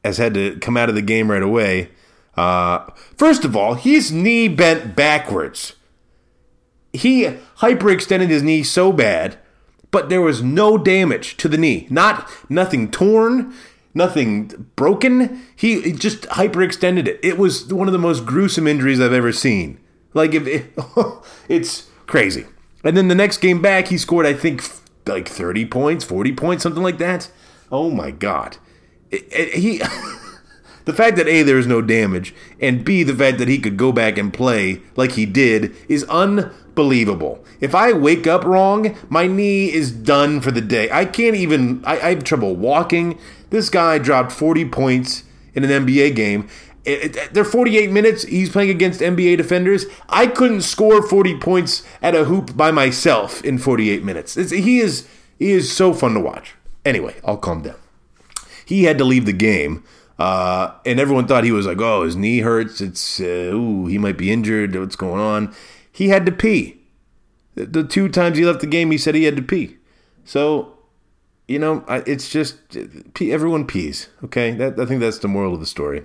has 0.04 0.18
had 0.18 0.34
to 0.34 0.58
come 0.60 0.78
out 0.78 0.90
of 0.90 0.96
the 0.96 1.02
game 1.02 1.32
right 1.32 1.42
away. 1.42 1.90
Uh, 2.36 2.86
first 3.16 3.46
of 3.46 3.56
all, 3.56 3.76
his 3.76 4.12
knee 4.12 4.48
bent 4.48 4.96
backwards. 4.96 5.76
He 6.92 7.24
hyperextended 7.58 8.28
his 8.28 8.44
knee 8.44 8.64
so 8.64 8.92
bad, 8.92 9.38
but 9.92 10.10
there 10.10 10.22
was 10.22 10.42
no 10.42 10.78
damage 10.78 11.38
to 11.38 11.48
the 11.48 11.58
knee. 11.58 11.88
Not 11.90 12.30
nothing 12.50 12.92
torn, 12.92 13.54
nothing 13.94 14.70
broken. 14.76 15.42
He 15.56 15.92
just 15.92 16.24
hyperextended 16.24 17.08
it. 17.08 17.20
It 17.24 17.38
was 17.38 17.72
one 17.74 17.88
of 17.88 17.94
the 17.94 18.00
most 18.00 18.26
gruesome 18.26 18.68
injuries 18.68 19.00
I've 19.00 19.14
ever 19.14 19.32
seen. 19.32 19.80
Like 20.14 20.34
if 20.34 20.48
it, 20.48 20.74
it's 21.50 21.90
crazy. 22.06 22.46
And 22.84 22.98
then 22.98 23.08
the 23.08 23.16
next 23.16 23.38
game 23.38 23.62
back, 23.62 23.88
he 23.88 23.98
scored 23.98 24.26
I 24.26 24.34
think 24.34 24.64
like 25.06 25.28
30 25.28 25.66
points, 25.66 26.04
40 26.06 26.34
points, 26.34 26.64
something 26.64 26.84
like 26.84 26.98
that. 27.00 27.30
Oh 27.74 27.90
my 27.90 28.12
god. 28.12 28.58
It, 29.10 29.28
it, 29.32 29.54
he 29.56 29.78
the 30.86 30.94
fact 30.94 31.18
that 31.18 31.28
A 31.28 31.42
there 31.42 31.58
is 31.58 31.66
no 31.66 31.82
damage 31.82 32.36
and 32.62 32.86
B 32.86 33.02
the 33.02 33.16
fact 33.16 33.40
that 33.40 33.48
he 33.48 33.58
could 33.58 33.78
go 33.78 33.92
back 33.92 34.16
and 34.20 34.32
play 34.32 34.82
like 34.96 35.14
he 35.14 35.26
did 35.26 35.76
is 35.90 36.04
unbelievable. 36.04 37.44
If 37.60 37.74
I 37.74 37.92
wake 37.92 38.28
up 38.28 38.44
wrong, 38.44 38.96
my 39.10 39.26
knee 39.26 39.74
is 39.74 39.92
done 39.92 40.40
for 40.40 40.52
the 40.52 40.62
day. 40.62 40.88
I 40.92 41.06
can't 41.06 41.36
even 41.36 41.84
I, 41.84 41.94
I 41.94 42.10
have 42.14 42.24
trouble 42.24 42.56
walking. 42.56 43.18
This 43.50 43.72
guy 43.72 43.98
dropped 43.98 44.32
40 44.32 44.66
points 44.66 45.24
in 45.56 45.64
an 45.64 45.86
NBA 45.86 46.16
game 46.16 46.48
they're 47.32 47.46
48 47.46 47.92
minutes. 47.92 48.24
He's 48.24 48.50
playing 48.50 48.70
against 48.70 49.00
NBA 49.00 49.38
defenders. 49.38 49.86
I 50.10 50.28
couldn't 50.28 50.64
score 50.64 51.02
40 51.02 51.38
points 51.38 51.82
at 52.02 52.14
a 52.14 52.26
hoop 52.26 52.58
by 52.58 52.72
myself 52.72 53.42
in 53.46 53.58
48 53.58 54.04
minutes. 54.04 54.36
It's, 54.36 54.52
he 54.52 54.80
is 54.80 55.08
he 55.40 55.52
is 55.52 55.74
so 55.74 55.94
fun 55.94 56.14
to 56.16 56.20
watch. 56.20 56.56
Anyway, 56.86 57.16
I'll 57.26 57.38
calm 57.38 57.62
down. 57.62 57.76
He 58.66 58.84
had 58.84 58.98
to 58.98 59.04
leave 59.04 59.26
the 59.26 59.34
game, 59.34 59.84
uh, 60.20 60.74
and 60.86 61.00
everyone 61.00 61.28
thought 61.28 61.44
he 61.44 61.52
was 61.52 61.66
like, 61.66 61.80
"Oh, 61.80 62.04
his 62.04 62.16
knee 62.16 62.40
hurts. 62.40 62.82
It's 62.82 63.20
uh, 63.20 63.52
ooh, 63.54 63.88
he 63.88 63.98
might 63.98 64.18
be 64.18 64.32
injured. 64.32 64.76
What's 64.76 64.96
going 64.96 65.20
on?" 65.20 65.54
He 65.92 66.10
had 66.10 66.26
to 66.26 66.32
pee. 66.32 66.80
The 67.56 67.84
two 67.84 68.10
times 68.10 68.38
he 68.38 68.46
left 68.46 68.62
the 68.62 68.68
game, 68.68 68.90
he 68.90 68.98
said 68.98 69.14
he 69.14 69.26
had 69.26 69.36
to 69.36 69.44
pee. 69.44 69.78
So, 70.26 70.74
you 71.48 71.60
know, 71.60 71.84
it's 71.88 72.30
just 72.30 72.58
everyone 73.22 73.68
pees. 73.68 74.10
Okay, 74.24 74.52
that, 74.52 74.80
I 74.80 74.86
think 74.86 75.02
that's 75.02 75.20
the 75.20 75.28
moral 75.28 75.54
of 75.54 75.60
the 75.60 75.66
story. 75.66 76.04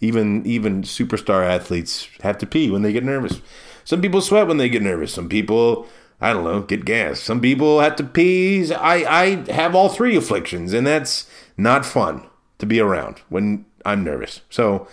Even 0.00 0.44
even 0.44 0.82
superstar 0.82 1.46
athletes 1.46 2.08
have 2.22 2.36
to 2.38 2.46
pee 2.46 2.70
when 2.70 2.82
they 2.82 2.92
get 2.92 3.04
nervous. 3.04 3.40
Some 3.84 4.02
people 4.02 4.20
sweat 4.20 4.46
when 4.46 4.58
they 4.58 4.68
get 4.68 4.82
nervous. 4.82 5.14
Some 5.14 5.28
people, 5.28 5.86
I 6.22 6.32
don't 6.32 6.44
know, 6.44 6.60
get 6.60 6.84
gas. 6.84 7.20
Some 7.20 7.40
people 7.40 7.80
have 7.80 7.96
to 7.96 8.04
pee. 8.04 8.72
I 8.72 9.22
I 9.22 9.52
have 9.52 9.74
all 9.74 9.88
three 9.88 10.16
afflictions, 10.16 10.72
and 10.72 10.86
that's 10.86 11.26
not 11.56 11.84
fun 11.84 12.28
to 12.58 12.66
be 12.66 12.80
around 12.80 13.20
when 13.28 13.66
I'm 13.84 14.04
nervous. 14.04 14.40
So 14.48 14.86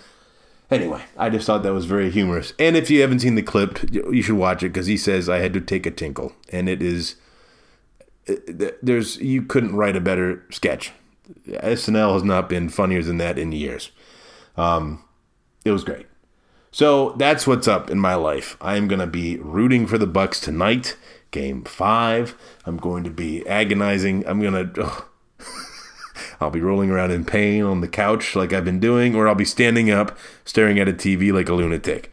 Anyway, 0.71 1.01
I 1.17 1.29
just 1.29 1.47
thought 1.47 1.63
that 1.63 1.73
was 1.73 1.85
very 1.85 2.11
humorous. 2.11 2.53
And 2.59 2.77
if 2.77 2.91
you 2.91 3.01
haven't 3.01 3.19
seen 3.19 3.33
the 3.33 3.41
clip, 3.41 3.79
you 3.91 4.21
should 4.21 4.35
watch 4.35 4.61
it 4.61 4.69
because 4.69 4.85
he 4.85 4.97
says 4.97 5.27
I 5.27 5.39
had 5.39 5.53
to 5.53 5.61
take 5.61 5.85
a 5.85 5.91
tinkle, 5.91 6.33
and 6.49 6.69
it 6.69 6.81
is 6.81 7.15
there's 8.81 9.17
you 9.17 9.41
couldn't 9.41 9.75
write 9.75 9.95
a 9.95 10.01
better 10.01 10.45
sketch. 10.51 10.91
SNL 11.47 12.13
has 12.13 12.23
not 12.23 12.49
been 12.49 12.69
funnier 12.69 13.01
than 13.01 13.17
that 13.17 13.39
in 13.39 13.51
years. 13.51 13.91
Um, 14.57 15.03
it 15.65 15.71
was 15.71 15.83
great. 15.83 16.05
So 16.71 17.11
that's 17.17 17.47
what's 17.47 17.67
up 17.67 17.89
in 17.89 17.99
my 17.99 18.13
life. 18.13 18.55
I 18.61 18.77
am 18.77 18.87
going 18.87 18.99
to 18.99 19.07
be 19.07 19.37
rooting 19.37 19.87
for 19.87 19.97
the 19.97 20.05
Bucks 20.05 20.39
tonight, 20.39 20.97
game 21.31 21.63
five. 21.63 22.35
I'm 22.65 22.77
going 22.77 23.03
to 23.03 23.09
be 23.09 23.47
agonizing. 23.47 24.25
I'm 24.27 24.39
going 24.41 24.73
to. 24.73 25.03
I'll 26.41 26.49
be 26.49 26.61
rolling 26.61 26.89
around 26.89 27.11
in 27.11 27.25
pain 27.25 27.63
on 27.63 27.81
the 27.81 27.87
couch 27.87 28.35
like 28.35 28.53
I've 28.53 28.65
been 28.65 28.79
doing, 28.79 29.15
or 29.15 29.27
I'll 29.27 29.35
be 29.35 29.45
standing 29.45 29.91
up 29.91 30.17
staring 30.45 30.79
at 30.79 30.87
a 30.87 30.93
TV 30.93 31.33
like 31.33 31.49
a 31.49 31.53
lunatic. 31.53 32.11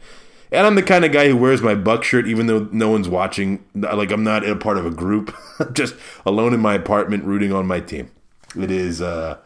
And 0.51 0.65
I'm 0.65 0.75
the 0.75 0.83
kind 0.83 1.03
of 1.03 1.11
guy 1.11 1.27
who 1.27 1.35
wears 1.35 1.61
my 1.61 1.75
buck 1.75 2.03
shirt 2.03 2.27
even 2.27 2.47
though 2.47 2.69
no 2.71 2.89
one's 2.89 3.09
watching. 3.09 3.65
Like 3.75 4.11
I'm 4.11 4.23
not 4.23 4.47
a 4.47 4.55
part 4.55 4.77
of 4.77 4.85
a 4.85 4.91
group. 4.91 5.35
I'm 5.59 5.73
just 5.73 5.95
alone 6.25 6.53
in 6.53 6.59
my 6.59 6.75
apartment 6.75 7.25
rooting 7.25 7.51
on 7.51 7.67
my 7.67 7.79
team. 7.79 8.11
It 8.57 8.71
is 8.71 9.01
uh 9.01 9.37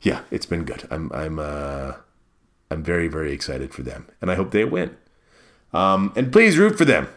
yeah, 0.00 0.22
it's 0.30 0.46
been 0.46 0.64
good. 0.64 0.86
I'm 0.90 1.10
I'm 1.12 1.38
uh 1.38 1.94
I'm 2.70 2.82
very, 2.82 3.08
very 3.08 3.32
excited 3.32 3.72
for 3.74 3.82
them. 3.82 4.06
And 4.20 4.30
I 4.30 4.36
hope 4.36 4.52
they 4.52 4.64
win. 4.64 4.96
Um 5.72 6.12
and 6.14 6.32
please 6.32 6.56
root 6.56 6.78
for 6.78 6.84
them. 6.84 7.08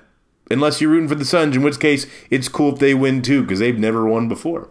Unless 0.51 0.81
you're 0.81 0.91
rooting 0.91 1.09
for 1.09 1.15
the 1.15 1.25
Suns, 1.25 1.55
in 1.55 1.63
which 1.63 1.79
case 1.79 2.05
it's 2.29 2.47
cool 2.47 2.73
if 2.73 2.79
they 2.79 2.93
win 2.93 3.21
too, 3.21 3.41
because 3.41 3.59
they've 3.59 3.77
never 3.77 4.07
won 4.07 4.27
before. 4.27 4.69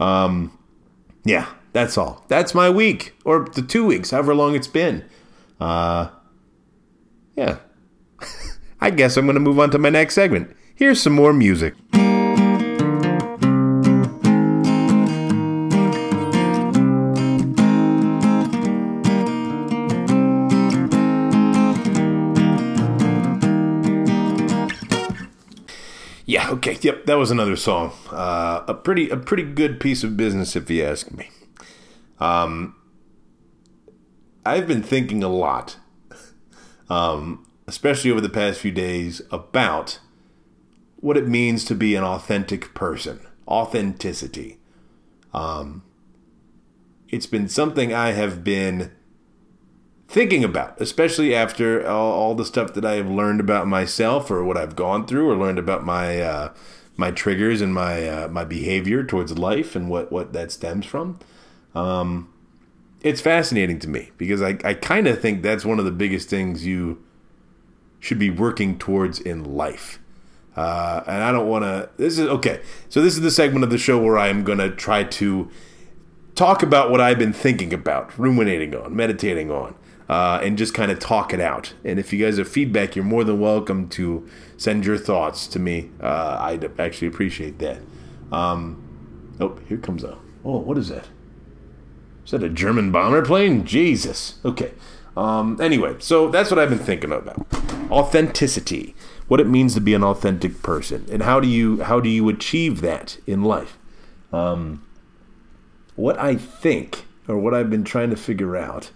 Um 0.00 0.58
yeah, 1.24 1.48
that's 1.72 1.98
all. 1.98 2.24
That's 2.28 2.54
my 2.54 2.70
week, 2.70 3.14
or 3.24 3.46
the 3.52 3.62
two 3.62 3.84
weeks, 3.84 4.10
however 4.10 4.34
long 4.34 4.54
it's 4.54 4.66
been. 4.66 5.04
Uh, 5.60 6.08
yeah. 7.36 7.58
I 8.80 8.90
guess 8.90 9.16
I'm 9.16 9.26
going 9.26 9.34
to 9.34 9.40
move 9.40 9.58
on 9.58 9.70
to 9.70 9.78
my 9.78 9.90
next 9.90 10.14
segment. 10.14 10.56
Here's 10.74 11.02
some 11.02 11.12
more 11.12 11.32
music. 11.32 11.74
Okay. 26.58 26.78
Yep, 26.80 27.06
that 27.06 27.14
was 27.14 27.30
another 27.30 27.56
song. 27.56 27.92
Uh, 28.10 28.64
a 28.66 28.74
pretty 28.74 29.08
a 29.10 29.16
pretty 29.16 29.44
good 29.44 29.80
piece 29.80 30.04
of 30.04 30.16
business 30.16 30.56
if 30.56 30.68
you 30.70 30.84
ask 30.84 31.10
me. 31.10 31.30
Um, 32.20 32.74
I've 34.44 34.66
been 34.66 34.82
thinking 34.82 35.22
a 35.22 35.28
lot, 35.28 35.76
um, 36.88 37.46
especially 37.66 38.10
over 38.10 38.20
the 38.20 38.28
past 38.28 38.60
few 38.60 38.72
days, 38.72 39.22
about 39.30 40.00
what 40.96 41.16
it 41.16 41.28
means 41.28 41.64
to 41.66 41.74
be 41.74 41.94
an 41.94 42.04
authentic 42.04 42.74
person. 42.74 43.20
Authenticity. 43.46 44.58
Um, 45.32 45.84
it's 47.08 47.26
been 47.26 47.48
something 47.48 47.94
I 47.94 48.12
have 48.12 48.42
been 48.44 48.92
thinking 50.08 50.42
about, 50.42 50.80
especially 50.80 51.34
after 51.34 51.86
all, 51.86 52.12
all, 52.12 52.34
the 52.34 52.44
stuff 52.44 52.72
that 52.74 52.84
I 52.84 52.94
have 52.94 53.10
learned 53.10 53.40
about 53.40 53.68
myself 53.68 54.30
or 54.30 54.42
what 54.42 54.56
I've 54.56 54.74
gone 54.74 55.06
through 55.06 55.30
or 55.30 55.36
learned 55.36 55.58
about 55.58 55.84
my 55.84 56.20
uh, 56.20 56.54
my 56.96 57.10
triggers 57.10 57.60
and 57.60 57.72
my 57.72 58.08
uh, 58.08 58.28
my 58.28 58.44
behavior 58.44 59.04
towards 59.04 59.38
life 59.38 59.76
and 59.76 59.88
what 59.88 60.10
what 60.10 60.32
that 60.32 60.50
stems 60.50 60.86
from. 60.86 61.18
Um, 61.74 62.32
it's 63.02 63.20
fascinating 63.20 63.78
to 63.80 63.88
me 63.88 64.10
because 64.16 64.42
I, 64.42 64.58
I 64.64 64.74
kind 64.74 65.06
of 65.06 65.20
think 65.20 65.42
that's 65.42 65.64
one 65.64 65.78
of 65.78 65.84
the 65.84 65.92
biggest 65.92 66.28
things 66.28 66.66
you 66.66 67.04
should 68.00 68.18
be 68.18 68.30
working 68.30 68.78
towards 68.78 69.20
in 69.20 69.44
life. 69.44 70.00
Uh, 70.56 71.04
and 71.06 71.22
I 71.22 71.30
don't 71.30 71.46
want 71.46 71.64
to. 71.64 71.88
This 71.98 72.18
is 72.18 72.26
okay. 72.26 72.60
So 72.88 73.00
this 73.00 73.14
is 73.14 73.20
the 73.20 73.30
segment 73.30 73.62
of 73.62 73.70
the 73.70 73.78
show 73.78 73.98
where 74.02 74.18
I 74.18 74.28
am 74.28 74.42
going 74.42 74.58
to 74.58 74.70
try 74.70 75.04
to 75.04 75.48
talk 76.34 76.62
about 76.62 76.90
what 76.90 77.00
I've 77.00 77.18
been 77.18 77.32
thinking 77.32 77.72
about, 77.72 78.16
ruminating 78.18 78.74
on, 78.74 78.96
meditating 78.96 79.50
on, 79.50 79.76
uh, 80.08 80.40
and 80.42 80.56
just 80.56 80.74
kind 80.74 80.90
of 80.90 80.98
talk 80.98 81.34
it 81.34 81.40
out. 81.40 81.74
And 81.84 81.98
if 81.98 82.12
you 82.12 82.24
guys 82.24 82.38
have 82.38 82.48
feedback, 82.48 82.96
you're 82.96 83.04
more 83.04 83.24
than 83.24 83.40
welcome 83.40 83.88
to 83.90 84.28
send 84.56 84.86
your 84.86 84.98
thoughts 84.98 85.46
to 85.48 85.58
me. 85.58 85.90
Uh, 86.00 86.36
I'd 86.40 86.80
actually 86.80 87.08
appreciate 87.08 87.58
that. 87.58 87.78
Um, 88.32 89.36
oh, 89.40 89.58
here 89.68 89.78
comes 89.78 90.04
a. 90.04 90.18
Oh, 90.44 90.58
what 90.58 90.78
is 90.78 90.88
that? 90.88 91.08
Is 92.24 92.32
that 92.32 92.42
a 92.42 92.48
German 92.48 92.90
bomber 92.92 93.24
plane? 93.24 93.64
Jesus. 93.64 94.38
Okay. 94.44 94.72
Um, 95.16 95.60
anyway, 95.60 95.96
so 95.98 96.28
that's 96.28 96.50
what 96.50 96.58
I've 96.58 96.68
been 96.70 96.78
thinking 96.78 97.12
about. 97.12 97.46
Authenticity. 97.90 98.94
What 99.26 99.40
it 99.40 99.46
means 99.46 99.74
to 99.74 99.80
be 99.80 99.92
an 99.92 100.04
authentic 100.04 100.62
person. 100.62 101.06
And 101.10 101.22
how 101.22 101.40
do 101.40 101.48
you 101.48 101.82
how 101.82 102.00
do 102.00 102.08
you 102.08 102.28
achieve 102.28 102.80
that 102.80 103.18
in 103.26 103.42
life? 103.42 103.76
Um, 104.32 104.86
what 105.96 106.18
I 106.18 106.36
think, 106.36 107.04
or 107.26 107.36
what 107.36 107.52
I've 107.52 107.68
been 107.68 107.84
trying 107.84 108.10
to 108.10 108.16
figure 108.16 108.56
out, 108.56 108.90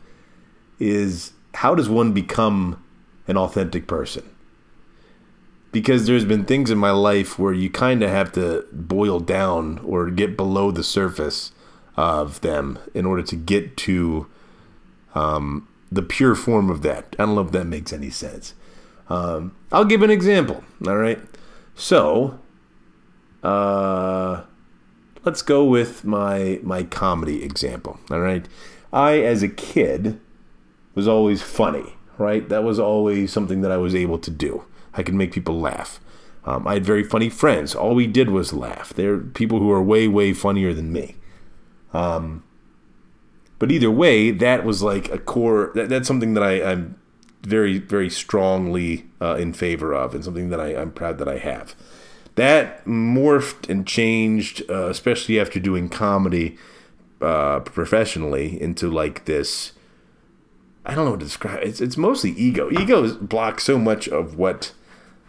is 0.82 1.32
how 1.54 1.74
does 1.74 1.88
one 1.88 2.12
become 2.12 2.82
an 3.28 3.36
authentic 3.36 3.86
person? 3.86 4.28
Because 5.70 6.06
there's 6.06 6.24
been 6.24 6.44
things 6.44 6.70
in 6.70 6.78
my 6.78 6.90
life 6.90 7.38
where 7.38 7.52
you 7.52 7.70
kind 7.70 8.02
of 8.02 8.10
have 8.10 8.32
to 8.32 8.66
boil 8.72 9.20
down 9.20 9.78
or 9.78 10.10
get 10.10 10.36
below 10.36 10.70
the 10.70 10.84
surface 10.84 11.52
of 11.96 12.40
them 12.40 12.78
in 12.94 13.06
order 13.06 13.22
to 13.22 13.36
get 13.36 13.76
to 13.78 14.26
um, 15.14 15.68
the 15.90 16.02
pure 16.02 16.34
form 16.34 16.68
of 16.68 16.82
that. 16.82 17.14
I 17.18 17.24
don't 17.24 17.34
know 17.34 17.42
if 17.42 17.52
that 17.52 17.66
makes 17.66 17.92
any 17.92 18.10
sense. 18.10 18.54
Um, 19.08 19.54
I'll 19.70 19.84
give 19.84 20.02
an 20.02 20.10
example. 20.10 20.62
All 20.86 20.96
right. 20.96 21.20
So, 21.74 22.38
uh, 23.42 24.42
let's 25.24 25.42
go 25.42 25.64
with 25.64 26.04
my 26.04 26.60
my 26.62 26.82
comedy 26.82 27.42
example. 27.42 27.98
All 28.10 28.20
right. 28.20 28.46
I, 28.92 29.20
as 29.20 29.42
a 29.42 29.48
kid, 29.48 30.20
was 30.94 31.08
always 31.08 31.42
funny. 31.42 31.96
Right. 32.18 32.48
That 32.48 32.62
was 32.62 32.78
always 32.78 33.32
something 33.32 33.62
that 33.62 33.72
I 33.72 33.78
was 33.78 33.94
able 33.94 34.18
to 34.18 34.30
do. 34.30 34.64
I 34.94 35.02
could 35.02 35.14
make 35.14 35.32
people 35.32 35.58
laugh. 35.58 35.98
Um, 36.44 36.66
I 36.66 36.74
had 36.74 36.84
very 36.84 37.04
funny 37.04 37.28
friends. 37.30 37.74
All 37.74 37.94
we 37.94 38.06
did 38.06 38.30
was 38.30 38.52
laugh. 38.52 38.92
They're 38.92 39.18
people 39.18 39.58
who 39.58 39.70
are 39.70 39.82
way, 39.82 40.08
way 40.08 40.32
funnier 40.32 40.74
than 40.74 40.92
me. 40.92 41.16
Um, 41.92 42.42
but 43.58 43.70
either 43.70 43.90
way, 43.90 44.30
that 44.32 44.64
was 44.64 44.82
like 44.82 45.10
a 45.10 45.18
core. 45.18 45.70
That, 45.74 45.88
that's 45.88 46.08
something 46.08 46.34
that 46.34 46.42
I, 46.42 46.54
am 46.54 46.98
very, 47.42 47.78
very 47.78 48.10
strongly 48.10 49.06
uh, 49.20 49.36
in 49.36 49.52
favor 49.52 49.94
of, 49.94 50.14
and 50.14 50.24
something 50.24 50.48
that 50.50 50.60
I, 50.60 50.72
am 50.72 50.90
proud 50.92 51.18
that 51.18 51.28
I 51.28 51.38
have. 51.38 51.74
That 52.34 52.84
morphed 52.86 53.68
and 53.68 53.86
changed, 53.86 54.62
uh, 54.68 54.88
especially 54.88 55.38
after 55.38 55.60
doing 55.60 55.88
comedy 55.88 56.56
uh, 57.20 57.60
professionally, 57.60 58.60
into 58.60 58.90
like 58.90 59.26
this. 59.26 59.72
I 60.84 60.94
don't 60.94 61.04
know 61.04 61.12
what 61.12 61.20
to 61.20 61.26
describe. 61.26 61.62
It's 61.62 61.80
it's 61.80 61.96
mostly 61.96 62.30
ego. 62.30 62.70
Ego 62.70 63.14
blocks 63.14 63.64
so 63.64 63.78
much 63.78 64.08
of 64.08 64.36
what 64.36 64.72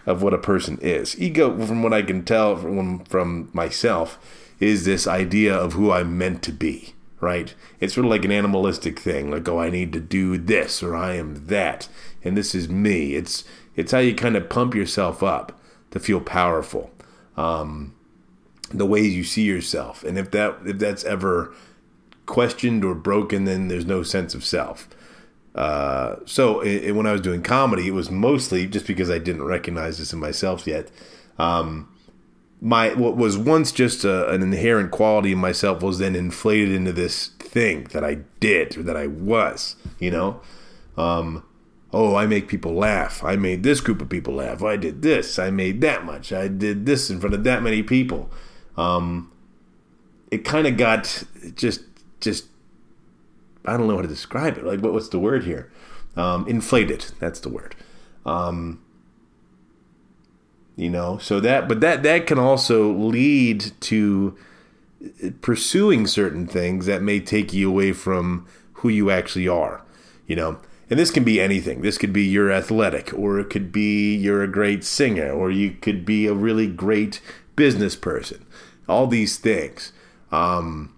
of 0.06 0.22
what 0.22 0.34
a 0.34 0.40
person 0.40 0.78
is. 0.82 1.20
Ego, 1.20 1.66
from 1.66 1.84
what 1.84 1.94
I 1.94 2.02
can 2.02 2.24
tell 2.24 2.56
from 2.56 3.04
from 3.06 3.50
myself, 3.54 4.18
is 4.60 4.86
this 4.86 5.08
idea 5.08 5.56
of 5.56 5.74
who 5.74 5.92
I'm 5.92 6.18
meant 6.18 6.42
to 6.44 6.52
be, 6.52 6.94
right? 7.20 7.54
It's 7.80 7.94
sort 7.94 8.06
of 8.06 8.12
like 8.12 8.26
an 8.26 8.32
animalistic 8.32 9.00
thing, 9.00 9.30
like, 9.30 9.48
oh, 9.48 9.60
I 9.60 9.70
need 9.70 9.94
to 9.94 10.00
do 10.00 10.38
this 10.38 10.82
or 10.82 10.96
I 10.96 11.16
am 11.16 11.48
that, 11.48 11.88
and 12.24 12.36
this 12.36 12.56
is 12.56 12.68
me. 12.68 13.16
It's 13.16 13.44
it's 13.76 13.92
how 13.92 14.00
you 14.00 14.16
kind 14.16 14.36
of 14.36 14.50
pump 14.50 14.74
yourself 14.74 15.22
up 15.22 15.60
to 15.92 16.00
feel 16.00 16.22
powerful. 16.22 16.92
Um, 17.38 17.94
the 18.70 18.86
ways 18.86 19.16
you 19.16 19.24
see 19.24 19.44
yourself, 19.44 20.04
and 20.04 20.18
if 20.18 20.32
that 20.32 20.58
if 20.66 20.80
that's 20.80 21.04
ever 21.04 21.54
questioned 22.26 22.84
or 22.84 22.96
broken, 22.96 23.46
then 23.46 23.68
there's 23.68 23.86
no 23.86 24.02
sense 24.02 24.34
of 24.34 24.44
self. 24.44 24.88
Uh, 25.56 26.16
so 26.26 26.62
it, 26.62 26.86
it, 26.86 26.92
when 26.94 27.06
I 27.06 27.12
was 27.12 27.22
doing 27.22 27.44
comedy, 27.44 27.88
it 27.88 27.94
was 27.94 28.10
mostly 28.10 28.66
just 28.66 28.88
because 28.88 29.10
I 29.10 29.20
didn't 29.20 29.44
recognize 29.44 30.00
this 30.00 30.14
in 30.14 30.20
myself 30.20 30.66
yet. 30.66 30.90
Um, 31.38 31.90
my 32.60 32.94
what 32.94 33.18
was 33.18 33.38
once 33.38 33.72
just 33.72 34.06
a, 34.06 34.30
an 34.30 34.42
inherent 34.42 34.92
quality 34.92 35.34
in 35.34 35.38
myself 35.38 35.84
was 35.84 36.00
then 36.00 36.16
inflated 36.16 36.72
into 36.72 36.94
this 36.94 37.28
thing 37.28 37.84
that 37.92 38.04
I 38.04 38.20
did 38.40 38.78
or 38.78 38.84
that 38.84 38.96
I 38.96 39.08
was, 39.08 39.76
you 40.00 40.10
know. 40.10 40.42
Um, 40.98 41.44
oh, 41.92 42.16
I 42.16 42.26
make 42.26 42.48
people 42.48 42.74
laugh. 42.74 43.24
I 43.24 43.36
made 43.36 43.64
this 43.64 43.82
group 43.82 44.02
of 44.02 44.10
people 44.10 44.36
laugh. 44.36 44.64
I 44.64 44.78
did 44.78 45.02
this. 45.02 45.38
I 45.38 45.52
made 45.52 45.82
that 45.82 46.06
much. 46.06 46.32
I 46.34 46.48
did 46.48 46.86
this 46.86 47.10
in 47.10 47.20
front 47.20 47.36
of 47.36 47.44
that 47.44 47.62
many 47.62 47.84
people. 47.84 48.32
Um, 48.78 49.32
it 50.32 50.46
kind 50.46 50.66
of 50.66 50.78
got 50.78 51.24
just 51.56 51.82
just 52.22 52.46
I 53.66 53.78
don't 53.78 53.88
know 53.88 53.96
how 53.96 54.02
to 54.02 54.08
describe 54.08 54.58
it. 54.58 54.66
Like 54.66 54.82
what, 54.82 54.94
what's 54.94 55.10
the 55.10 55.20
word 55.20 55.44
here? 55.44 55.72
Um, 56.16 56.48
inflated. 56.48 57.06
That's 57.20 57.40
the 57.40 57.50
word. 57.50 57.76
Um, 58.26 58.82
you 60.76 60.90
know, 60.90 61.18
so 61.18 61.40
that 61.40 61.68
but 61.68 61.82
that 61.82 62.04
that 62.04 62.26
can 62.28 62.40
also 62.40 62.92
lead 62.92 63.72
to 63.82 64.36
pursuing 65.42 66.08
certain 66.08 66.48
things 66.48 66.86
that 66.86 67.02
may 67.02 67.20
take 67.20 67.54
you 67.54 67.70
away 67.70 67.92
from 67.92 68.48
who 68.74 68.90
you 68.90 69.12
actually 69.12 69.48
are. 69.48 69.84
You 70.26 70.36
know, 70.36 70.60
and 70.90 71.00
this 71.00 71.12
can 71.12 71.24
be 71.24 71.40
anything. 71.40 71.82
This 71.82 71.98
could 71.98 72.14
be 72.14 72.24
you're 72.24 72.52
athletic, 72.52 73.14
or 73.14 73.40
it 73.40 73.50
could 73.50 73.72
be 73.72 74.16
you're 74.16 74.44
a 74.44 74.48
great 74.48 74.84
singer, 74.84 75.32
or 75.32 75.52
you 75.52 75.72
could 75.72 76.06
be 76.06 76.26
a 76.26 76.34
really 76.34 76.68
great 76.68 77.22
business 77.56 77.96
person. 77.96 78.46
All 78.88 79.08
these 79.08 79.38
things. 79.38 79.94
Um, 80.32 80.94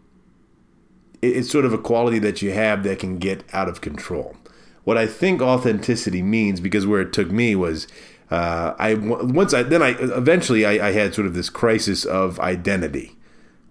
it's 1.30 1.50
sort 1.50 1.66
of 1.66 1.74
a 1.74 1.78
quality 1.78 2.20
that 2.20 2.42
you 2.42 2.52
have 2.52 2.84
that 2.84 3.00
can 3.00 3.18
get 3.18 3.44
out 3.54 3.68
of 3.68 3.82
control. 3.82 4.36
What 4.84 4.98
I 4.98 5.08
think 5.08 5.42
authenticity 5.42 6.22
means, 6.22 6.60
because 6.60 6.86
where 6.86 7.02
it 7.02 7.12
took 7.12 7.32
me 7.32 7.56
was, 7.56 7.88
uh, 8.30 8.74
I 8.78 8.94
once 8.96 9.54
I 9.54 9.64
then 9.64 9.82
I 9.82 9.90
eventually 10.00 10.66
I, 10.66 10.90
I 10.90 10.92
had 10.92 11.14
sort 11.14 11.28
of 11.28 11.34
this 11.34 11.50
crisis 11.50 12.06
of 12.06 12.40
identity 12.40 13.16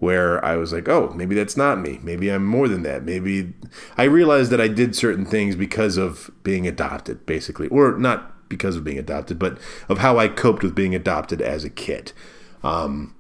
where 0.01 0.45
I 0.45 0.57
was 0.57 0.73
like, 0.73 0.89
oh, 0.89 1.13
maybe 1.15 1.35
that's 1.35 1.57
not 1.57 1.81
me. 1.81 1.99
Maybe 2.03 2.31
I'm 2.31 2.45
more 2.45 2.69
than 2.69 2.83
that. 2.83 3.05
Maybe 3.05 3.55
I 3.97 4.05
realized 4.05 4.51
that 4.51 4.61
I 4.61 4.69
did 4.69 4.95
certain 4.95 5.25
things 5.25 5.57
because 5.57 5.97
of 5.97 6.31
being 6.43 6.67
adopted, 6.67 7.25
basically, 7.25 7.69
or 7.69 7.97
not 7.97 8.49
because 8.49 8.77
of 8.77 8.85
being 8.85 8.99
adopted, 8.99 9.39
but 9.39 9.59
of 9.89 9.99
how 9.99 10.19
I 10.19 10.29
coped 10.29 10.63
with 10.63 10.75
being 10.75 10.95
adopted 10.95 11.41
as 11.41 11.65
a 11.65 11.71
kid. 11.71 12.13
Um, 12.63 13.15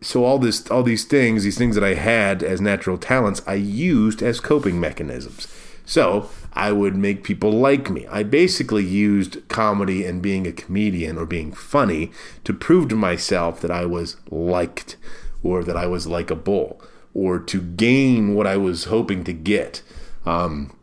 so 0.00 0.24
all 0.24 0.38
this, 0.38 0.70
all 0.70 0.82
these 0.82 1.04
things, 1.04 1.44
these 1.44 1.58
things 1.58 1.74
that 1.74 1.84
I 1.84 1.94
had 1.94 2.42
as 2.42 2.60
natural 2.60 2.98
talents, 2.98 3.42
I 3.46 3.54
used 3.54 4.22
as 4.22 4.40
coping 4.40 4.78
mechanisms. 4.78 5.48
So 5.84 6.28
I 6.52 6.72
would 6.72 6.96
make 6.96 7.22
people 7.22 7.52
like 7.52 7.90
me. 7.90 8.06
I 8.08 8.22
basically 8.22 8.84
used 8.84 9.46
comedy 9.48 10.04
and 10.04 10.20
being 10.20 10.46
a 10.46 10.52
comedian 10.52 11.16
or 11.16 11.26
being 11.26 11.52
funny 11.52 12.10
to 12.44 12.52
prove 12.52 12.88
to 12.88 12.96
myself 12.96 13.60
that 13.60 13.70
I 13.70 13.86
was 13.86 14.16
liked 14.30 14.96
or 15.42 15.62
that 15.62 15.76
I 15.76 15.86
was 15.86 16.06
like 16.06 16.30
a 16.30 16.36
bull, 16.36 16.80
or 17.14 17.38
to 17.38 17.60
gain 17.60 18.34
what 18.34 18.46
I 18.46 18.56
was 18.56 18.84
hoping 18.84 19.22
to 19.24 19.32
get 19.32 19.82
um, 20.24 20.76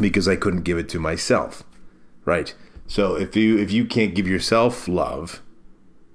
because 0.00 0.26
I 0.26 0.36
couldn't 0.36 0.62
give 0.62 0.78
it 0.78 0.88
to 0.90 0.98
myself. 0.98 1.64
Right? 2.24 2.54
So 2.86 3.14
if 3.16 3.36
you 3.36 3.58
if 3.58 3.70
you 3.70 3.84
can't 3.84 4.14
give 4.14 4.26
yourself 4.26 4.88
love, 4.88 5.42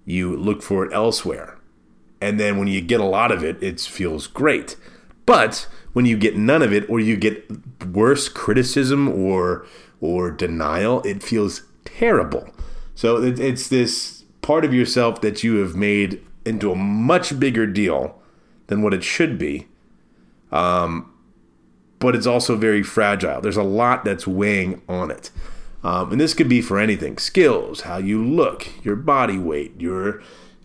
you 0.05 0.36
look 0.36 0.63
for 0.63 0.84
it 0.84 0.93
elsewhere. 0.93 1.58
And 2.22 2.40
then 2.40 2.58
when 2.58 2.68
you 2.68 2.80
get 2.82 3.01
a 3.01 3.06
lot 3.06 3.32
of 3.32 3.44
it, 3.44 3.62
it 3.62 3.80
feels 3.82 4.28
great. 4.28 4.78
But 5.25 5.68
when 5.94 6.06
you 6.06 6.18
get 6.18 6.38
none 6.38 6.62
of 6.62 6.72
it 6.72 6.90
or 6.90 7.00
you 7.00 7.18
get 7.18 7.86
worse 7.86 8.30
criticism 8.30 9.10
or 9.10 9.66
or 10.00 10.32
denial, 10.32 11.01
it 11.01 11.22
feels 11.22 11.63
terrible. 11.86 12.50
So 12.96 13.18
it, 13.18 13.40
it's 13.40 13.68
this 13.68 14.24
part 14.42 14.66
of 14.66 14.74
yourself 14.74 15.22
that 15.22 15.44
you 15.44 15.58
have 15.58 15.75
made 15.75 16.24
into 16.46 16.72
a 16.72 16.75
much 16.75 17.40
bigger 17.40 17.68
deal 17.68 18.20
than 18.68 18.82
what 18.82 18.94
it 18.94 19.04
should 19.04 19.38
be. 19.38 19.68
Um, 20.51 21.13
but 22.00 22.16
it's 22.16 22.25
also 22.25 22.56
very 22.56 22.82
fragile. 22.82 23.42
There's 23.42 23.58
a 23.58 23.63
lot 23.63 24.04
that's 24.04 24.25
weighing 24.25 24.82
on 24.90 25.12
it. 25.12 25.30
Um, 25.84 26.12
and 26.12 26.22
this 26.22 26.34
could 26.34 26.50
be 26.50 26.62
for 26.62 26.80
anything 26.80 27.18
skills, 27.18 27.82
how 27.82 27.98
you 27.98 28.24
look, 28.24 28.68
your 28.84 28.96
body 28.96 29.38
weight, 29.38 29.80
your 29.80 30.22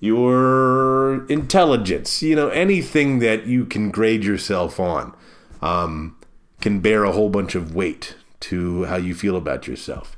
your 0.06 1.26
intelligence, 1.26 2.22
you 2.22 2.34
know, 2.34 2.48
anything 2.48 3.18
that 3.18 3.46
you 3.46 3.66
can 3.66 3.90
grade 3.90 4.24
yourself 4.24 4.80
on 4.80 5.14
um, 5.60 6.16
can 6.60 6.80
bear 6.80 7.04
a 7.04 7.12
whole 7.12 7.28
bunch 7.28 7.54
of 7.54 7.74
weight 7.74 8.14
to 8.40 8.84
how 8.84 8.96
you 8.96 9.14
feel 9.14 9.36
about 9.36 9.66
yourself. 9.66 10.16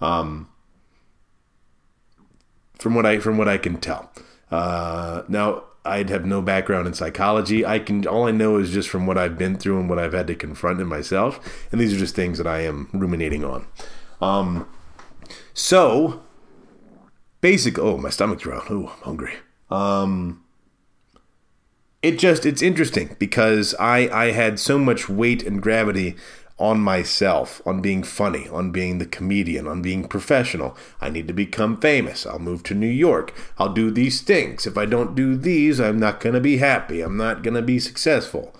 Um, 0.00 0.48
from 2.78 2.94
what 2.94 3.06
I 3.06 3.18
from 3.20 3.38
what 3.38 3.48
I 3.48 3.58
can 3.58 3.78
tell. 3.78 4.10
Uh, 4.50 5.22
now, 5.28 5.64
I'd 5.84 6.10
have 6.10 6.26
no 6.26 6.42
background 6.42 6.86
in 6.86 6.94
psychology. 6.94 7.64
I 7.64 7.78
can 7.78 8.06
all 8.06 8.26
I 8.26 8.32
know 8.32 8.58
is 8.58 8.70
just 8.70 8.88
from 8.88 9.06
what 9.06 9.16
I've 9.16 9.38
been 9.38 9.56
through 9.56 9.80
and 9.80 9.88
what 9.88 9.98
I've 9.98 10.12
had 10.12 10.26
to 10.26 10.34
confront 10.34 10.80
in 10.80 10.86
myself, 10.86 11.66
and 11.72 11.80
these 11.80 11.94
are 11.94 11.98
just 11.98 12.14
things 12.14 12.38
that 12.38 12.46
I 12.46 12.60
am 12.60 12.88
ruminating 12.92 13.44
on. 13.44 13.66
Um, 14.20 14.68
so, 15.54 16.22
basic. 17.42 17.78
Oh, 17.78 17.98
my 17.98 18.08
stomach's 18.08 18.44
growling. 18.44 18.66
Oh, 18.70 18.92
I'm 18.96 19.02
hungry. 19.02 19.34
Um, 19.70 20.42
it 22.00 22.18
just 22.18 22.46
it's 22.46 22.62
interesting 22.62 23.16
because 23.18 23.74
I 23.78 24.08
I 24.08 24.30
had 24.32 24.58
so 24.58 24.78
much 24.78 25.10
weight 25.10 25.42
and 25.42 25.62
gravity 25.62 26.16
on 26.58 26.80
myself, 26.80 27.60
on 27.66 27.80
being 27.80 28.02
funny, 28.02 28.48
on 28.48 28.70
being 28.70 28.98
the 28.98 29.06
comedian, 29.06 29.66
on 29.66 29.82
being 29.82 30.06
professional. 30.06 30.76
I 31.00 31.08
need 31.10 31.26
to 31.28 31.34
become 31.34 31.80
famous. 31.80 32.24
I'll 32.24 32.38
move 32.38 32.62
to 32.64 32.74
New 32.74 32.86
York. 32.86 33.34
I'll 33.58 33.72
do 33.72 33.90
these 33.90 34.20
things. 34.20 34.66
If 34.66 34.78
I 34.78 34.84
don't 34.84 35.16
do 35.16 35.36
these, 35.36 35.80
I'm 35.80 35.98
not 35.98 36.20
going 36.20 36.34
to 36.34 36.40
be 36.40 36.58
happy. 36.58 37.00
I'm 37.00 37.16
not 37.16 37.42
going 37.42 37.54
to 37.54 37.62
be 37.62 37.80
successful. 37.80 38.54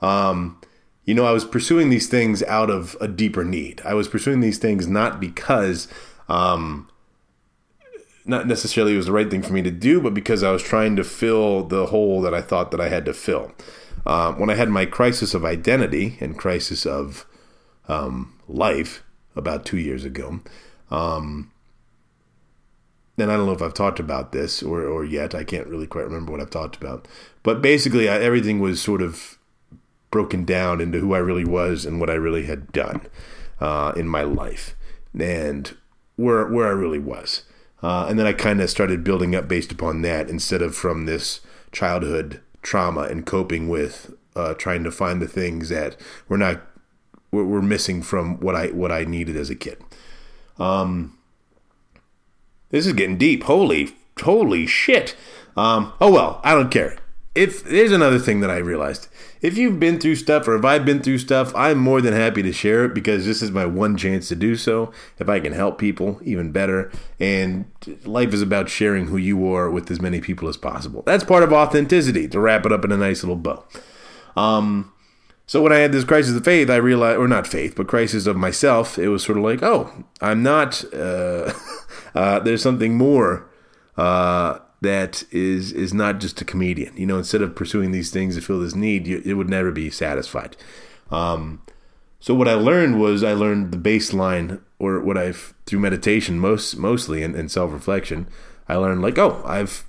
Um, 0.00 0.60
you 1.04 1.14
know, 1.14 1.24
I 1.24 1.30
was 1.30 1.44
pursuing 1.44 1.88
these 1.88 2.08
things 2.08 2.42
out 2.44 2.68
of 2.68 2.96
a 3.00 3.06
deeper 3.06 3.44
need. 3.44 3.80
I 3.84 3.94
was 3.94 4.08
pursuing 4.08 4.40
these 4.40 4.58
things 4.58 4.88
not 4.88 5.20
because, 5.20 5.86
um, 6.28 6.88
not 8.26 8.46
necessarily 8.46 8.94
it 8.94 8.96
was 8.96 9.06
the 9.06 9.12
right 9.12 9.30
thing 9.30 9.42
for 9.42 9.52
me 9.52 9.62
to 9.62 9.70
do, 9.70 10.00
but 10.00 10.14
because 10.14 10.42
I 10.42 10.50
was 10.50 10.62
trying 10.62 10.96
to 10.96 11.04
fill 11.04 11.64
the 11.64 11.86
hole 11.86 12.20
that 12.22 12.34
I 12.34 12.42
thought 12.42 12.70
that 12.70 12.80
I 12.80 12.88
had 12.88 13.04
to 13.06 13.14
fill. 13.14 13.52
Uh, 14.04 14.32
when 14.34 14.50
I 14.50 14.54
had 14.54 14.68
my 14.68 14.86
crisis 14.86 15.34
of 15.34 15.44
identity 15.44 16.16
and 16.20 16.38
crisis 16.38 16.86
of 16.86 17.26
um, 17.88 18.38
life 18.48 19.02
about 19.34 19.64
two 19.64 19.78
years 19.78 20.04
ago. 20.04 20.40
Um, 20.90 21.50
and 23.18 23.30
I 23.32 23.36
don't 23.36 23.46
know 23.46 23.52
if 23.52 23.62
I've 23.62 23.74
talked 23.74 23.98
about 23.98 24.32
this 24.32 24.62
or, 24.62 24.82
or 24.82 25.04
yet. 25.04 25.34
I 25.34 25.44
can't 25.44 25.66
really 25.66 25.86
quite 25.86 26.04
remember 26.04 26.32
what 26.32 26.40
I've 26.40 26.50
talked 26.50 26.76
about. 26.76 27.08
But 27.42 27.62
basically, 27.62 28.08
I, 28.08 28.20
everything 28.20 28.60
was 28.60 28.80
sort 28.80 29.02
of 29.02 29.38
broken 30.10 30.44
down 30.44 30.80
into 30.80 31.00
who 31.00 31.14
I 31.14 31.18
really 31.18 31.44
was 31.44 31.84
and 31.84 31.98
what 31.98 32.10
I 32.10 32.14
really 32.14 32.44
had 32.44 32.72
done 32.72 33.02
uh, 33.60 33.92
in 33.96 34.06
my 34.08 34.22
life 34.22 34.76
and 35.18 35.76
where 36.16 36.46
where 36.46 36.66
I 36.66 36.72
really 36.72 36.98
was. 36.98 37.42
Uh, 37.82 38.06
and 38.08 38.18
then 38.18 38.26
I 38.26 38.32
kind 38.32 38.60
of 38.60 38.70
started 38.70 39.04
building 39.04 39.34
up 39.34 39.48
based 39.48 39.70
upon 39.70 40.02
that 40.02 40.30
instead 40.30 40.62
of 40.62 40.74
from 40.74 41.06
this 41.06 41.40
childhood 41.72 42.40
trauma 42.62 43.02
and 43.02 43.26
coping 43.26 43.68
with 43.68 44.14
uh, 44.34 44.54
trying 44.54 44.84
to 44.84 44.90
find 44.90 45.20
the 45.20 45.28
things 45.28 45.68
that 45.68 45.96
were 46.28 46.38
not 46.38 46.62
were 47.30 47.62
missing 47.62 48.02
from 48.02 48.40
what 48.40 48.54
I 48.54 48.68
what 48.68 48.90
I 48.90 49.04
needed 49.04 49.36
as 49.36 49.50
a 49.50 49.54
kid. 49.54 49.78
Um, 50.58 51.18
this 52.70 52.86
is 52.86 52.92
getting 52.94 53.18
deep. 53.18 53.44
Holy 53.44 53.94
holy 54.22 54.66
shit. 54.66 55.14
Um, 55.56 55.92
oh 56.00 56.10
well, 56.10 56.40
I 56.44 56.54
don't 56.54 56.70
care. 56.70 56.98
If 57.36 57.64
there's 57.64 57.92
another 57.92 58.18
thing 58.18 58.40
that 58.40 58.50
I 58.50 58.56
realized, 58.56 59.08
if 59.42 59.58
you've 59.58 59.78
been 59.78 60.00
through 60.00 60.16
stuff 60.16 60.48
or 60.48 60.56
if 60.56 60.64
I've 60.64 60.84
been 60.86 61.02
through 61.02 61.18
stuff, 61.18 61.54
I'm 61.54 61.78
more 61.78 62.00
than 62.00 62.14
happy 62.14 62.42
to 62.42 62.52
share 62.52 62.86
it 62.86 62.94
because 62.94 63.26
this 63.26 63.42
is 63.42 63.50
my 63.50 63.66
one 63.66 63.96
chance 63.96 64.28
to 64.28 64.34
do 64.34 64.56
so. 64.56 64.90
If 65.18 65.28
I 65.28 65.40
can 65.40 65.52
help 65.52 65.78
people, 65.78 66.18
even 66.24 66.50
better. 66.50 66.90
And 67.20 67.66
life 68.04 68.32
is 68.32 68.42
about 68.42 68.70
sharing 68.70 69.08
who 69.08 69.18
you 69.18 69.52
are 69.52 69.70
with 69.70 69.90
as 69.90 70.00
many 70.00 70.20
people 70.20 70.48
as 70.48 70.56
possible. 70.56 71.02
That's 71.04 71.24
part 71.24 71.42
of 71.42 71.52
authenticity. 71.52 72.26
To 72.28 72.40
wrap 72.40 72.64
it 72.64 72.72
up 72.72 72.84
in 72.84 72.92
a 72.92 72.96
nice 72.96 73.22
little 73.22 73.36
bow. 73.36 73.64
Um, 74.36 74.92
so 75.46 75.62
when 75.62 75.72
I 75.72 75.78
had 75.78 75.92
this 75.92 76.04
crisis 76.04 76.36
of 76.36 76.44
faith, 76.44 76.68
I 76.68 76.76
realized, 76.76 77.18
or 77.18 77.28
not 77.28 77.46
faith, 77.46 77.74
but 77.76 77.86
crisis 77.86 78.26
of 78.26 78.36
myself, 78.36 78.98
it 78.98 79.08
was 79.08 79.22
sort 79.22 79.38
of 79.38 79.44
like, 79.44 79.62
oh, 79.62 80.04
I'm 80.20 80.42
not. 80.42 80.82
Uh, 80.92 81.52
uh, 82.14 82.40
there's 82.40 82.62
something 82.62 82.96
more 82.96 83.48
uh, 83.96 84.58
that 84.80 85.24
is 85.30 85.72
is 85.72 85.94
not 85.94 86.20
just 86.20 86.40
a 86.40 86.44
comedian. 86.44 86.96
You 86.96 87.06
know, 87.06 87.18
instead 87.18 87.42
of 87.42 87.54
pursuing 87.54 87.92
these 87.92 88.10
things 88.10 88.34
to 88.34 88.40
fill 88.40 88.60
this 88.60 88.74
need, 88.74 89.06
you, 89.06 89.22
it 89.24 89.34
would 89.34 89.48
never 89.48 89.70
be 89.70 89.90
satisfied. 89.90 90.56
Um, 91.10 91.62
so 92.20 92.34
what 92.34 92.48
I 92.48 92.54
learned 92.54 93.00
was 93.00 93.22
I 93.22 93.32
learned 93.32 93.72
the 93.72 93.78
baseline, 93.78 94.60
or 94.78 95.00
what 95.00 95.16
I've 95.16 95.54
through 95.66 95.80
meditation, 95.80 96.38
most 96.38 96.76
mostly 96.76 97.22
and, 97.22 97.34
and 97.34 97.50
self 97.50 97.72
reflection. 97.72 98.26
I 98.68 98.76
learned 98.76 99.02
like, 99.02 99.18
oh, 99.18 99.42
I've 99.46 99.84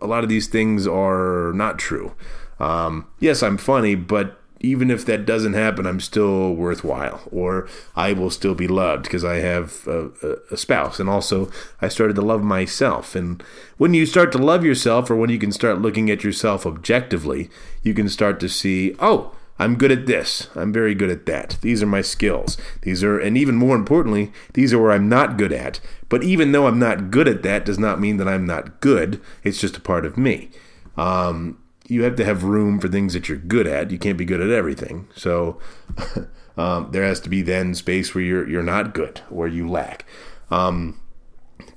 a 0.00 0.06
lot 0.06 0.22
of 0.22 0.28
these 0.28 0.46
things 0.46 0.86
are 0.86 1.52
not 1.54 1.78
true. 1.78 2.14
Um, 2.58 3.06
yes, 3.20 3.42
I'm 3.42 3.58
funny, 3.58 3.94
but 3.94 4.40
even 4.60 4.90
if 4.90 5.04
that 5.04 5.26
doesn't 5.26 5.52
happen, 5.52 5.86
I'm 5.86 6.00
still 6.00 6.54
worthwhile, 6.54 7.22
or 7.30 7.68
I 7.94 8.12
will 8.12 8.30
still 8.30 8.54
be 8.54 8.66
loved 8.66 9.04
because 9.04 9.24
I 9.24 9.36
have 9.36 9.86
a, 9.86 10.10
a, 10.50 10.56
spouse. 10.56 10.98
And 10.98 11.08
also, 11.08 11.50
I 11.82 11.88
started 11.88 12.16
to 12.16 12.22
love 12.22 12.42
myself. 12.42 13.14
And 13.14 13.42
when 13.76 13.92
you 13.92 14.06
start 14.06 14.32
to 14.32 14.38
love 14.38 14.64
yourself, 14.64 15.10
or 15.10 15.16
when 15.16 15.30
you 15.30 15.38
can 15.38 15.52
start 15.52 15.82
looking 15.82 16.10
at 16.10 16.24
yourself 16.24 16.64
objectively, 16.64 17.50
you 17.82 17.92
can 17.92 18.08
start 18.08 18.40
to 18.40 18.48
see, 18.48 18.94
oh, 18.98 19.34
I'm 19.58 19.76
good 19.76 19.92
at 19.92 20.06
this. 20.06 20.48
I'm 20.54 20.72
very 20.72 20.94
good 20.94 21.10
at 21.10 21.26
that. 21.26 21.58
These 21.60 21.82
are 21.82 21.86
my 21.86 22.02
skills. 22.02 22.56
These 22.82 23.02
are, 23.02 23.18
and 23.18 23.36
even 23.38 23.56
more 23.56 23.76
importantly, 23.76 24.32
these 24.54 24.72
are 24.72 24.80
where 24.80 24.92
I'm 24.92 25.08
not 25.08 25.38
good 25.38 25.52
at. 25.52 25.80
But 26.08 26.22
even 26.22 26.52
though 26.52 26.66
I'm 26.66 26.78
not 26.78 27.10
good 27.10 27.28
at 27.28 27.42
that, 27.42 27.64
does 27.64 27.78
not 27.78 28.00
mean 28.00 28.18
that 28.18 28.28
I'm 28.28 28.46
not 28.46 28.80
good. 28.80 29.20
It's 29.44 29.60
just 29.60 29.76
a 29.76 29.80
part 29.80 30.04
of 30.04 30.16
me. 30.16 30.50
Um, 30.96 31.58
you 31.88 32.02
have 32.02 32.16
to 32.16 32.24
have 32.24 32.44
room 32.44 32.80
for 32.80 32.88
things 32.88 33.12
that 33.12 33.28
you're 33.28 33.38
good 33.38 33.66
at. 33.66 33.90
You 33.90 33.98
can't 33.98 34.18
be 34.18 34.24
good 34.24 34.40
at 34.40 34.50
everything. 34.50 35.08
So 35.14 35.60
um, 36.56 36.90
there 36.92 37.04
has 37.04 37.20
to 37.20 37.28
be 37.28 37.42
then 37.42 37.74
space 37.74 38.14
where 38.14 38.24
you're 38.24 38.48
you're 38.48 38.62
not 38.62 38.94
good, 38.94 39.20
where 39.28 39.48
you 39.48 39.68
lack. 39.68 40.04
Um, 40.50 41.00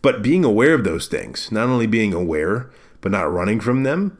but 0.02 0.22
being 0.22 0.46
aware 0.46 0.74
of 0.74 0.84
those 0.84 1.08
things, 1.08 1.52
not 1.52 1.68
only 1.68 1.88
being 1.88 2.14
aware, 2.14 2.70
but 3.02 3.12
not 3.12 3.32
running 3.32 3.60
from 3.60 3.84
them 3.84 4.18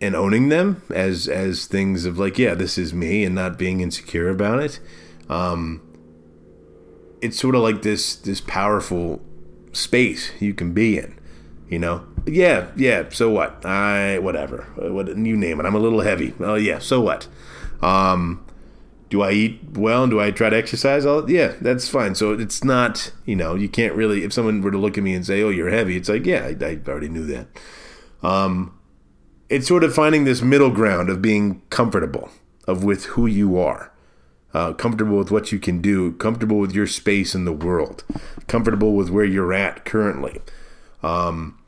and 0.00 0.16
owning 0.16 0.48
them 0.48 0.82
as 0.90 1.28
as 1.28 1.66
things 1.66 2.04
of 2.04 2.18
like, 2.18 2.38
yeah, 2.38 2.54
this 2.54 2.78
is 2.78 2.94
me, 2.94 3.24
and 3.24 3.34
not 3.34 3.58
being 3.58 3.80
insecure 3.80 4.28
about 4.28 4.60
it. 4.60 4.80
Um, 5.28 5.82
it's 7.20 7.38
sort 7.38 7.54
of 7.54 7.62
like 7.62 7.82
this 7.82 8.16
this 8.16 8.40
powerful 8.40 9.20
space 9.72 10.32
you 10.40 10.54
can 10.54 10.72
be 10.72 10.98
in, 10.98 11.18
you 11.70 11.78
know. 11.78 12.04
Yeah, 12.26 12.66
yeah. 12.76 13.04
So 13.10 13.30
what? 13.30 13.64
I 13.64 14.18
whatever. 14.18 14.66
What 14.76 15.08
you 15.08 15.36
name 15.36 15.60
it. 15.60 15.66
I'm 15.66 15.74
a 15.74 15.78
little 15.78 16.00
heavy. 16.00 16.34
Oh 16.40 16.56
yeah. 16.56 16.80
So 16.80 17.00
what? 17.00 17.28
Um, 17.80 18.44
do 19.08 19.22
I 19.22 19.30
eat 19.32 19.60
well 19.72 20.02
and 20.02 20.10
do 20.10 20.20
I 20.20 20.32
try 20.32 20.50
to 20.50 20.56
exercise? 20.56 21.06
All 21.06 21.30
yeah, 21.30 21.54
that's 21.60 21.88
fine. 21.88 22.14
So 22.14 22.32
it's 22.32 22.62
not 22.62 23.12
you 23.24 23.36
know 23.36 23.54
you 23.54 23.68
can't 23.68 23.94
really 23.94 24.24
if 24.24 24.32
someone 24.32 24.60
were 24.60 24.72
to 24.72 24.78
look 24.78 24.98
at 24.98 25.04
me 25.04 25.14
and 25.14 25.24
say 25.24 25.42
oh 25.42 25.48
you're 25.48 25.70
heavy, 25.70 25.96
it's 25.96 26.08
like 26.08 26.26
yeah 26.26 26.44
I, 26.44 26.64
I 26.64 26.80
already 26.88 27.08
knew 27.08 27.24
that. 27.26 27.46
Um, 28.22 28.78
it's 29.48 29.66
sort 29.66 29.84
of 29.84 29.94
finding 29.94 30.24
this 30.24 30.42
middle 30.42 30.70
ground 30.70 31.08
of 31.08 31.22
being 31.22 31.62
comfortable 31.70 32.30
of 32.66 32.84
with 32.84 33.06
who 33.06 33.26
you 33.26 33.58
are. 33.58 33.92
Uh, 34.52 34.72
comfortable 34.72 35.16
with 35.16 35.30
what 35.30 35.52
you 35.52 35.60
can 35.60 35.80
do, 35.80 36.10
comfortable 36.14 36.58
with 36.58 36.72
your 36.72 36.86
space 36.88 37.36
in 37.36 37.44
the 37.44 37.52
world, 37.52 38.02
comfortable 38.48 38.94
with 38.94 39.08
where 39.08 39.24
you're 39.24 39.52
at 39.52 39.84
currently. 39.84 40.40
Um, 41.04 41.59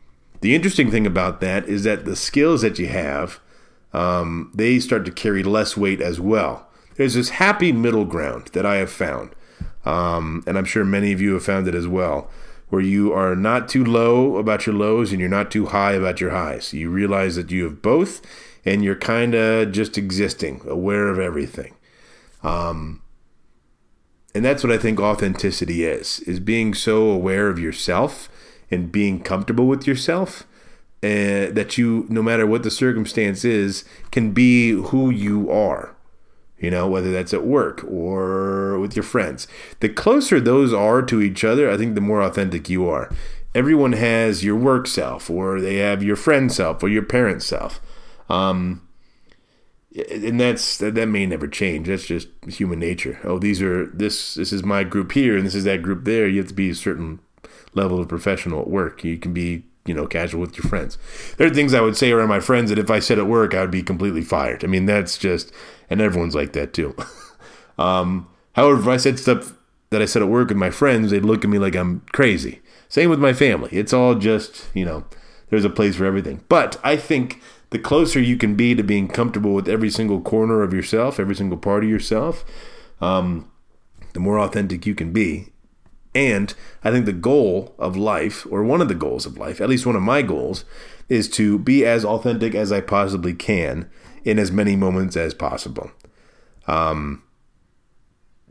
the 0.42 0.54
interesting 0.54 0.90
thing 0.90 1.06
about 1.06 1.40
that 1.40 1.66
is 1.66 1.84
that 1.84 2.04
the 2.04 2.16
skills 2.16 2.62
that 2.62 2.78
you 2.78 2.88
have, 2.88 3.40
um, 3.92 4.50
they 4.52 4.80
start 4.80 5.04
to 5.04 5.12
carry 5.12 5.42
less 5.42 5.76
weight 5.76 6.00
as 6.00 6.20
well. 6.20 6.68
There's 6.96 7.14
this 7.14 7.30
happy 7.30 7.72
middle 7.72 8.04
ground 8.04 8.48
that 8.48 8.66
I 8.66 8.76
have 8.76 8.90
found, 8.90 9.34
um, 9.84 10.42
and 10.46 10.58
I'm 10.58 10.64
sure 10.64 10.84
many 10.84 11.12
of 11.12 11.20
you 11.20 11.34
have 11.34 11.44
found 11.44 11.68
it 11.68 11.74
as 11.74 11.86
well, 11.86 12.28
where 12.68 12.82
you 12.82 13.12
are 13.12 13.36
not 13.36 13.68
too 13.68 13.84
low 13.84 14.36
about 14.36 14.66
your 14.66 14.74
lows 14.74 15.12
and 15.12 15.20
you're 15.20 15.30
not 15.30 15.50
too 15.50 15.66
high 15.66 15.92
about 15.92 16.20
your 16.20 16.30
highs. 16.30 16.72
You 16.72 16.90
realize 16.90 17.36
that 17.36 17.50
you 17.50 17.64
have 17.64 17.80
both 17.80 18.20
and 18.64 18.82
you're 18.82 18.96
kind 18.96 19.34
of 19.34 19.72
just 19.72 19.96
existing, 19.96 20.62
aware 20.66 21.08
of 21.08 21.18
everything. 21.18 21.74
Um, 22.42 23.02
and 24.34 24.44
that's 24.44 24.64
what 24.64 24.72
I 24.72 24.78
think 24.78 24.98
authenticity 24.98 25.84
is, 25.84 26.20
is 26.20 26.40
being 26.40 26.74
so 26.74 27.10
aware 27.10 27.48
of 27.48 27.58
yourself 27.58 28.28
and 28.72 28.90
being 28.90 29.22
comfortable 29.22 29.68
with 29.68 29.86
yourself 29.86 30.42
uh, 31.04 31.52
that 31.52 31.76
you, 31.78 32.06
no 32.08 32.22
matter 32.22 32.46
what 32.46 32.62
the 32.62 32.70
circumstance 32.70 33.44
is, 33.44 33.84
can 34.10 34.32
be 34.32 34.70
who 34.70 35.10
you 35.10 35.50
are 35.50 35.94
you 36.62 36.70
know, 36.70 36.86
whether 36.86 37.10
that's 37.10 37.34
at 37.34 37.44
work 37.44 37.84
or 37.84 38.78
with 38.78 38.94
your 38.94 39.02
friends. 39.02 39.48
The 39.80 39.88
closer 39.88 40.40
those 40.40 40.72
are 40.72 41.02
to 41.02 41.20
each 41.20 41.42
other, 41.42 41.68
I 41.68 41.76
think 41.76 41.96
the 41.96 42.00
more 42.00 42.22
authentic 42.22 42.70
you 42.70 42.88
are. 42.88 43.10
Everyone 43.52 43.92
has 43.92 44.44
your 44.44 44.56
work 44.56 44.86
self, 44.86 45.28
or 45.28 45.60
they 45.60 45.76
have 45.76 46.04
your 46.04 46.16
friend 46.16 46.50
self, 46.50 46.82
or 46.82 46.88
your 46.88 47.02
parent 47.02 47.42
self. 47.42 47.80
Um, 48.30 48.88
and 49.94 50.40
that's 50.40 50.78
that, 50.78 50.94
may 51.08 51.26
never 51.26 51.48
change. 51.48 51.88
That's 51.88 52.06
just 52.06 52.28
human 52.46 52.78
nature. 52.78 53.18
Oh, 53.24 53.38
these 53.38 53.60
are 53.60 53.86
this 53.86 54.36
this 54.36 54.52
is 54.52 54.62
my 54.62 54.84
group 54.84 55.12
here, 55.12 55.36
and 55.36 55.44
this 55.44 55.54
is 55.54 55.64
that 55.64 55.82
group 55.82 56.04
there. 56.04 56.26
You 56.28 56.38
have 56.38 56.48
to 56.48 56.54
be 56.54 56.70
a 56.70 56.74
certain 56.74 57.18
level 57.74 58.00
of 58.00 58.08
professional 58.08 58.60
at 58.60 58.68
work. 58.68 59.04
You 59.04 59.18
can 59.18 59.32
be 59.32 59.64
you 59.84 59.94
know 59.94 60.06
casual 60.06 60.40
with 60.40 60.56
your 60.56 60.68
friends. 60.68 60.98
There 61.36 61.46
are 61.46 61.54
things 61.54 61.74
I 61.74 61.80
would 61.80 61.96
say 61.96 62.12
around 62.12 62.28
my 62.28 62.40
friends 62.40 62.70
that 62.70 62.78
if 62.78 62.90
I 62.90 62.98
said 62.98 63.18
at 63.18 63.26
work, 63.26 63.54
I 63.54 63.60
would 63.60 63.70
be 63.70 63.82
completely 63.82 64.22
fired. 64.22 64.64
I 64.64 64.66
mean, 64.66 64.86
that's 64.86 65.18
just 65.18 65.52
and 65.90 66.00
everyone's 66.00 66.34
like 66.34 66.52
that 66.54 66.72
too. 66.72 66.96
um, 67.78 68.28
however, 68.54 68.80
if 68.80 68.88
I 68.88 68.96
said 68.96 69.18
stuff 69.18 69.54
that 69.90 70.02
I 70.02 70.06
said 70.06 70.22
at 70.22 70.28
work 70.28 70.48
with 70.48 70.56
my 70.56 70.70
friends, 70.70 71.10
they'd 71.10 71.24
look 71.24 71.44
at 71.44 71.50
me 71.50 71.58
like 71.58 71.76
I'm 71.76 72.00
crazy. 72.12 72.60
Same 72.88 73.10
with 73.10 73.20
my 73.20 73.32
family. 73.32 73.70
It's 73.72 73.92
all 73.92 74.14
just, 74.14 74.68
you 74.74 74.84
know, 74.84 75.04
there's 75.50 75.64
a 75.64 75.70
place 75.70 75.96
for 75.96 76.04
everything. 76.04 76.42
But 76.48 76.80
I 76.82 76.96
think 76.96 77.40
the 77.70 77.78
closer 77.78 78.20
you 78.20 78.36
can 78.36 78.54
be 78.54 78.74
to 78.74 78.82
being 78.82 79.08
comfortable 79.08 79.54
with 79.54 79.68
every 79.68 79.90
single 79.90 80.20
corner 80.20 80.62
of 80.62 80.72
yourself, 80.72 81.20
every 81.20 81.34
single 81.34 81.58
part 81.58 81.84
of 81.84 81.90
yourself, 81.90 82.44
um, 83.00 83.50
the 84.12 84.20
more 84.20 84.38
authentic 84.38 84.86
you 84.86 84.94
can 84.94 85.12
be. 85.12 85.51
And 86.14 86.54
I 86.84 86.90
think 86.90 87.06
the 87.06 87.12
goal 87.12 87.74
of 87.78 87.96
life, 87.96 88.46
or 88.50 88.62
one 88.62 88.80
of 88.80 88.88
the 88.88 88.94
goals 88.94 89.24
of 89.24 89.38
life, 89.38 89.60
at 89.60 89.68
least 89.68 89.86
one 89.86 89.96
of 89.96 90.02
my 90.02 90.22
goals, 90.22 90.64
is 91.08 91.28
to 91.30 91.58
be 91.58 91.84
as 91.86 92.04
authentic 92.04 92.54
as 92.54 92.70
I 92.70 92.80
possibly 92.80 93.32
can 93.32 93.88
in 94.24 94.38
as 94.38 94.52
many 94.52 94.76
moments 94.76 95.16
as 95.16 95.34
possible. 95.34 95.90
Um, 96.66 97.22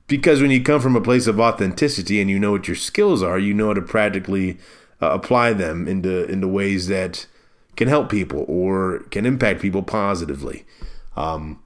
because 0.07 0.41
when 0.41 0.51
you 0.51 0.61
come 0.61 0.81
from 0.81 0.95
a 0.95 1.01
place 1.01 1.27
of 1.27 1.39
authenticity 1.39 2.19
and 2.19 2.29
you 2.29 2.39
know 2.39 2.51
what 2.51 2.67
your 2.67 2.75
skills 2.75 3.23
are, 3.23 3.39
you 3.39 3.53
know 3.53 3.67
how 3.67 3.73
to 3.75 3.81
practically 3.81 4.57
uh, 5.01 5.11
apply 5.11 5.53
them 5.53 5.87
into 5.87 6.25
into 6.25 6.47
ways 6.47 6.87
that 6.87 7.25
can 7.77 7.87
help 7.87 8.09
people 8.09 8.43
or 8.47 8.99
can 9.11 9.25
impact 9.25 9.61
people 9.61 9.83
positively. 9.83 10.65
Um, 11.15 11.63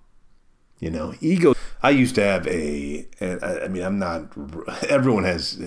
you 0.80 0.92
know, 0.92 1.16
ego. 1.22 1.56
I 1.86 1.92
used 1.92 2.16
to 2.16 2.24
have 2.24 2.48
a. 2.48 3.06
I 3.22 3.68
mean, 3.68 3.84
I'm 3.84 4.00
not. 4.00 4.36
Everyone 4.90 5.24
has. 5.24 5.62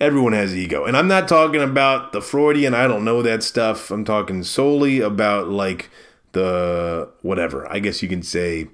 Everyone 0.00 0.32
has 0.32 0.56
ego, 0.56 0.84
and 0.84 0.96
I'm 0.96 1.08
not 1.08 1.26
talking 1.26 1.60
about 1.60 2.12
the 2.12 2.22
Freudian. 2.22 2.72
I 2.72 2.86
don't 2.86 3.04
know 3.04 3.20
that 3.20 3.42
stuff. 3.42 3.90
I'm 3.90 4.04
talking 4.04 4.44
solely 4.44 5.00
about 5.00 5.48
like 5.48 5.90
the 6.32 7.10
whatever. 7.22 7.70
I 7.70 7.80
guess 7.80 8.00
you 8.00 8.08
can 8.08 8.22
say 8.22 8.68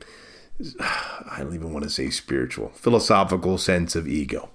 I 0.81 1.39
don't 1.39 1.55
even 1.55 1.73
want 1.73 1.85
to 1.85 1.91
say 1.91 2.11
spiritual, 2.11 2.69
philosophical 2.75 3.57
sense 3.57 3.97
of 3.97 4.07
ego. 4.07 4.51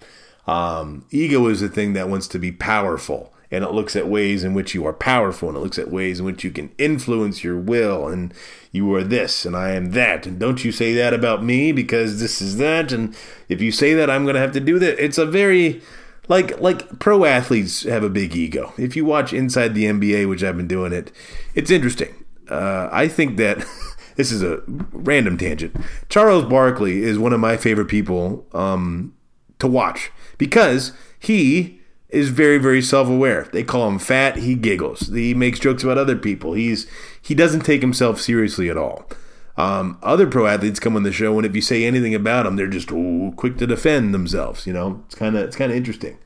Um, 0.45 1.05
ego 1.09 1.47
is 1.47 1.63
a 1.63 1.69
thing 1.69 1.93
that 1.93 2.07
wants 2.07 2.27
to 2.29 2.39
be 2.39 2.51
powerful, 2.51 3.30
and 3.51 3.63
it 3.63 3.71
looks 3.71 3.95
at 3.95 4.07
ways 4.07 4.43
in 4.43 4.53
which 4.53 4.73
you 4.73 4.85
are 4.85 4.93
powerful, 4.93 5.49
and 5.49 5.57
it 5.57 5.61
looks 5.61 5.77
at 5.77 5.91
ways 5.91 6.19
in 6.19 6.25
which 6.25 6.43
you 6.43 6.51
can 6.51 6.71
influence 6.77 7.43
your 7.43 7.57
will, 7.57 8.07
and 8.07 8.33
you 8.71 8.93
are 8.95 9.03
this, 9.03 9.45
and 9.45 9.55
I 9.55 9.71
am 9.71 9.91
that, 9.91 10.25
and 10.25 10.39
don't 10.39 10.63
you 10.63 10.71
say 10.71 10.93
that 10.95 11.13
about 11.13 11.43
me 11.43 11.71
because 11.71 12.19
this 12.19 12.41
is 12.41 12.57
that, 12.57 12.91
and 12.91 13.15
if 13.49 13.61
you 13.61 13.71
say 13.71 13.93
that, 13.93 14.09
I'm 14.09 14.23
going 14.23 14.35
to 14.35 14.41
have 14.41 14.53
to 14.53 14.59
do 14.59 14.79
that. 14.79 15.03
It's 15.03 15.17
a 15.17 15.25
very 15.25 15.81
like 16.27 16.59
like 16.61 16.99
pro 16.99 17.25
athletes 17.25 17.83
have 17.83 18.03
a 18.03 18.09
big 18.09 18.35
ego. 18.35 18.73
If 18.77 18.95
you 18.95 19.03
watch 19.05 19.33
Inside 19.33 19.75
the 19.75 19.85
NBA, 19.85 20.29
which 20.29 20.43
I've 20.43 20.57
been 20.57 20.67
doing 20.67 20.93
it, 20.93 21.11
it's 21.53 21.71
interesting 21.71 22.15
uh, 22.51 22.89
I 22.91 23.07
think 23.07 23.37
that 23.37 23.65
this 24.15 24.31
is 24.31 24.43
a 24.43 24.61
random 24.67 25.37
tangent. 25.37 25.75
Charles 26.09 26.45
Barkley 26.45 27.01
is 27.03 27.17
one 27.17 27.33
of 27.33 27.39
my 27.39 27.57
favorite 27.57 27.87
people 27.87 28.45
um, 28.53 29.15
to 29.59 29.67
watch 29.67 30.11
because 30.37 30.91
he 31.17 31.80
is 32.11 32.29
very 32.29 32.57
very 32.57 32.81
self-aware. 32.81 33.49
They 33.51 33.63
call 33.63 33.87
him 33.87 33.99
fat, 33.99 34.37
he 34.37 34.55
giggles. 34.55 35.07
He 35.07 35.33
makes 35.33 35.59
jokes 35.59 35.83
about 35.83 35.97
other 35.97 36.17
people. 36.17 36.53
He's 36.53 36.87
he 37.21 37.33
doesn't 37.33 37.61
take 37.61 37.81
himself 37.81 38.19
seriously 38.19 38.69
at 38.69 38.77
all. 38.77 39.09
Um, 39.57 39.99
other 40.01 40.27
pro 40.27 40.47
athletes 40.47 40.79
come 40.79 40.95
on 40.95 41.03
the 41.03 41.11
show, 41.11 41.37
and 41.37 41.45
if 41.45 41.55
you 41.55 41.61
say 41.61 41.83
anything 41.83 42.15
about 42.15 42.43
them, 42.43 42.55
they're 42.55 42.67
just 42.67 42.91
ooh, 42.91 43.33
quick 43.35 43.57
to 43.57 43.67
defend 43.67 44.13
themselves. 44.13 44.65
You 44.65 44.73
know, 44.73 45.03
it's 45.05 45.15
kind 45.15 45.35
of 45.35 45.43
it's 45.43 45.55
kind 45.55 45.71
of 45.71 45.77
interesting. 45.77 46.17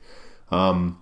Um, 0.51 1.01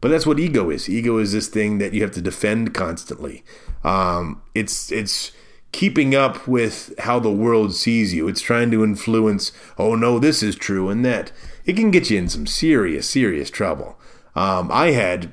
but 0.00 0.08
that's 0.08 0.26
what 0.26 0.38
ego 0.38 0.70
is. 0.70 0.88
Ego 0.88 1.18
is 1.18 1.32
this 1.32 1.48
thing 1.48 1.78
that 1.78 1.92
you 1.92 2.02
have 2.02 2.12
to 2.12 2.22
defend 2.22 2.74
constantly. 2.74 3.44
Um, 3.82 4.42
it's 4.54 4.92
it's 4.92 5.32
keeping 5.72 6.14
up 6.14 6.46
with 6.46 6.94
how 7.00 7.18
the 7.18 7.30
world 7.30 7.74
sees 7.74 8.14
you. 8.14 8.28
It's 8.28 8.40
trying 8.40 8.70
to 8.70 8.84
influence. 8.84 9.52
Oh 9.76 9.94
no, 9.94 10.18
this 10.18 10.42
is 10.42 10.56
true 10.56 10.88
and 10.88 11.04
that. 11.04 11.32
It 11.64 11.76
can 11.76 11.90
get 11.90 12.10
you 12.10 12.18
in 12.18 12.28
some 12.28 12.46
serious, 12.46 13.08
serious 13.08 13.50
trouble. 13.50 13.98
Um, 14.36 14.70
I 14.70 14.90
had 14.90 15.32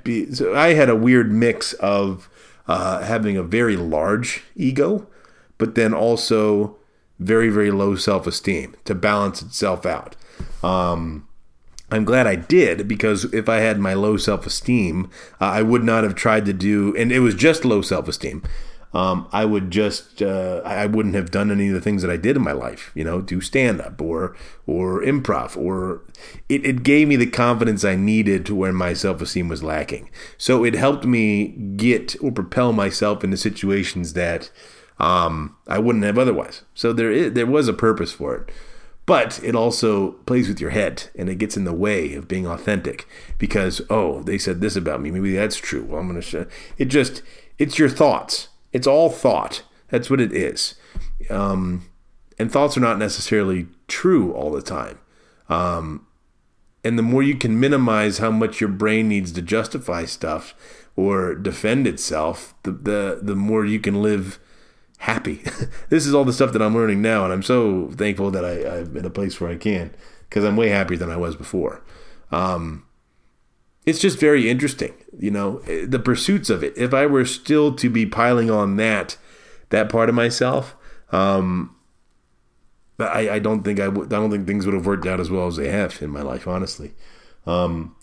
I 0.56 0.74
had 0.74 0.90
a 0.90 0.96
weird 0.96 1.32
mix 1.32 1.74
of 1.74 2.30
uh, 2.68 3.04
having 3.04 3.38
a 3.38 3.44
very 3.44 3.76
large 3.76 4.44
ego, 4.56 5.08
but 5.58 5.76
then 5.76 5.94
also 5.94 6.78
very 7.20 7.50
very 7.50 7.70
low 7.70 7.96
self 7.96 8.26
esteem 8.26 8.76
to 8.86 8.96
balance 8.96 9.42
itself 9.42 9.86
out. 9.86 10.16
Um, 10.64 11.28
I'm 11.92 12.06
glad 12.06 12.26
I 12.26 12.36
did 12.36 12.88
because 12.88 13.26
if 13.34 13.48
I 13.48 13.58
had 13.58 13.78
my 13.80 13.94
low 13.94 14.18
self 14.18 14.48
esteem, 14.48 15.12
uh, 15.40 15.46
I 15.46 15.62
would 15.62 15.84
not 15.84 16.04
have 16.04 16.16
tried 16.16 16.46
to 16.46 16.54
do, 16.54 16.96
and 16.96 17.12
it 17.12 17.20
was 17.20 17.36
just 17.36 17.66
low 17.66 17.82
self 17.82 18.08
esteem. 18.08 18.42
Um, 18.94 19.28
I 19.32 19.46
would 19.46 19.72
just 19.72 20.22
uh, 20.22 20.62
I 20.64 20.86
wouldn't 20.86 21.16
have 21.16 21.32
done 21.32 21.52
any 21.52 21.70
of 21.70 21.74
the 21.74 21.82
things 21.82 22.02
that 22.04 22.12
I 22.12 22.18
did 22.18 22.36
in 22.36 22.44
my 22.44 22.52
life, 22.52 22.92
you 22.94 23.04
know, 23.04 23.22
do 23.22 23.42
stand 23.42 23.82
up 23.82 24.00
or 24.02 24.36
or 24.68 25.02
improv 25.02 25.58
or 25.58 26.02
it, 26.48 26.66
it 26.66 26.84
gave 26.84 27.08
me 27.08 27.16
the 27.16 27.26
confidence 27.26 27.84
I 27.84 27.96
needed 27.96 28.46
to 28.46 28.56
where 28.56 28.72
my 28.74 28.94
self 28.94 29.22
esteem 29.22 29.50
was 29.50 29.64
lacking. 29.64 30.10
So 30.38 30.64
it 30.64 30.76
helped 30.76 31.06
me 31.06 31.48
get 31.76 32.16
or 32.22 32.32
propel 32.32 32.72
myself 32.74 33.24
into 33.24 33.38
situations 33.38 34.14
that 34.14 34.52
Um, 35.00 35.56
I 35.68 35.80
wouldn't 35.80 36.06
have 36.06 36.20
otherwise. 36.20 36.62
So 36.76 36.94
there 36.94 37.12
is, 37.12 37.34
there 37.34 37.48
was 37.48 37.68
a 37.68 37.74
purpose 37.74 38.14
for 38.14 38.36
it. 38.36 38.52
But 39.06 39.42
it 39.44 39.56
also 39.56 40.12
plays 40.28 40.48
with 40.48 40.62
your 40.62 40.70
head 40.70 41.10
and 41.18 41.28
it 41.30 41.40
gets 41.40 41.58
in 41.58 41.66
the 41.66 41.74
way 41.74 42.14
of 42.16 42.28
being 42.28 42.48
authentic 42.48 43.06
because, 43.38 43.82
oh, 43.90 44.22
they 44.24 44.38
said 44.38 44.62
this 44.62 44.78
about 44.78 45.02
me. 45.02 45.12
Maybe 45.12 45.36
that's 45.36 45.58
true. 45.58 45.84
Well, 45.84 46.00
I'm 46.00 46.08
going 46.08 46.22
to 46.22 46.28
show. 46.28 46.46
It 46.78 46.86
just, 46.86 47.22
it's 47.58 47.78
your 47.80 47.90
thoughts. 47.90 48.48
It's 48.74 48.88
all 48.88 49.10
thought. 49.10 49.64
That's 49.90 50.10
what 50.10 50.20
it 50.20 50.34
is. 50.34 50.76
Um, 51.30 51.90
and 52.38 52.52
thoughts 52.52 52.76
are 52.76 52.82
not 52.82 52.98
necessarily 52.98 53.68
true 53.88 54.34
all 54.34 54.52
the 54.52 54.62
time. 54.62 55.00
Um, 55.48 56.08
and 56.84 56.98
the 56.98 57.04
more 57.04 57.24
you 57.24 57.36
can 57.36 57.60
minimize 57.60 58.18
how 58.18 58.32
much 58.32 58.60
your 58.60 58.70
brain 58.70 59.08
needs 59.08 59.32
to 59.34 59.42
justify 59.42 60.06
stuff 60.06 60.54
or 60.96 61.36
defend 61.36 61.88
itself, 61.88 62.54
the 62.64 62.72
the, 62.72 63.20
the 63.22 63.36
more 63.36 63.66
you 63.66 63.80
can 63.80 64.02
live 64.02 64.40
happy. 65.00 65.44
this 65.90 66.06
is 66.06 66.14
all 66.14 66.26
the 66.26 66.34
stuff 66.34 66.52
that 66.54 66.62
I'm 66.62 66.76
learning 66.76 67.02
now, 67.02 67.24
and 67.24 67.32
I'm 67.32 67.44
so 67.44 67.90
thankful 67.92 68.32
that 68.32 68.44
I, 68.44 68.80
I'm 68.80 68.98
in 68.98 69.06
a 69.06 69.10
place 69.10 69.40
where 69.40 69.52
I 69.52 69.56
can 69.56 69.94
because 70.30 70.44
I'm 70.44 70.58
way 70.58 70.70
happier 70.70 70.98
than 70.98 71.12
I 71.12 71.18
was 71.18 71.36
before. 71.36 71.84
Um, 72.32 72.86
it's 73.86 74.00
just 74.00 74.20
very 74.20 74.50
interesting, 74.50 74.94
you 75.18 75.32
know, 75.32 75.60
the 75.60 76.00
pursuits 76.00 76.50
of 76.50 76.64
it. 76.64 76.78
If 76.78 76.94
I 76.94 77.06
were 77.06 77.26
still 77.26 77.76
to 77.76 77.90
be 77.90 78.06
piling 78.06 78.50
on 78.50 78.78
that 78.78 79.18
that 79.70 79.90
part 79.90 80.10
of 80.10 80.16
myself, 80.16 80.76
um, 81.12 81.76
I, 83.00 83.30
I 83.32 83.40
don't 83.40 83.64
think 83.64 83.80
I 83.80 83.88
would. 83.88 84.14
I 84.14 84.18
don't 84.18 84.32
think 84.32 84.48
things 84.48 84.66
would 84.66 84.76
have 84.76 84.86
worked 84.86 85.06
out 85.06 85.20
as 85.20 85.30
well 85.30 85.48
as 85.48 85.56
they 85.56 85.70
have 85.70 86.02
in 86.02 86.10
my 86.10 86.22
life, 86.22 86.48
honestly. 86.48 86.94
Um, 87.46 87.96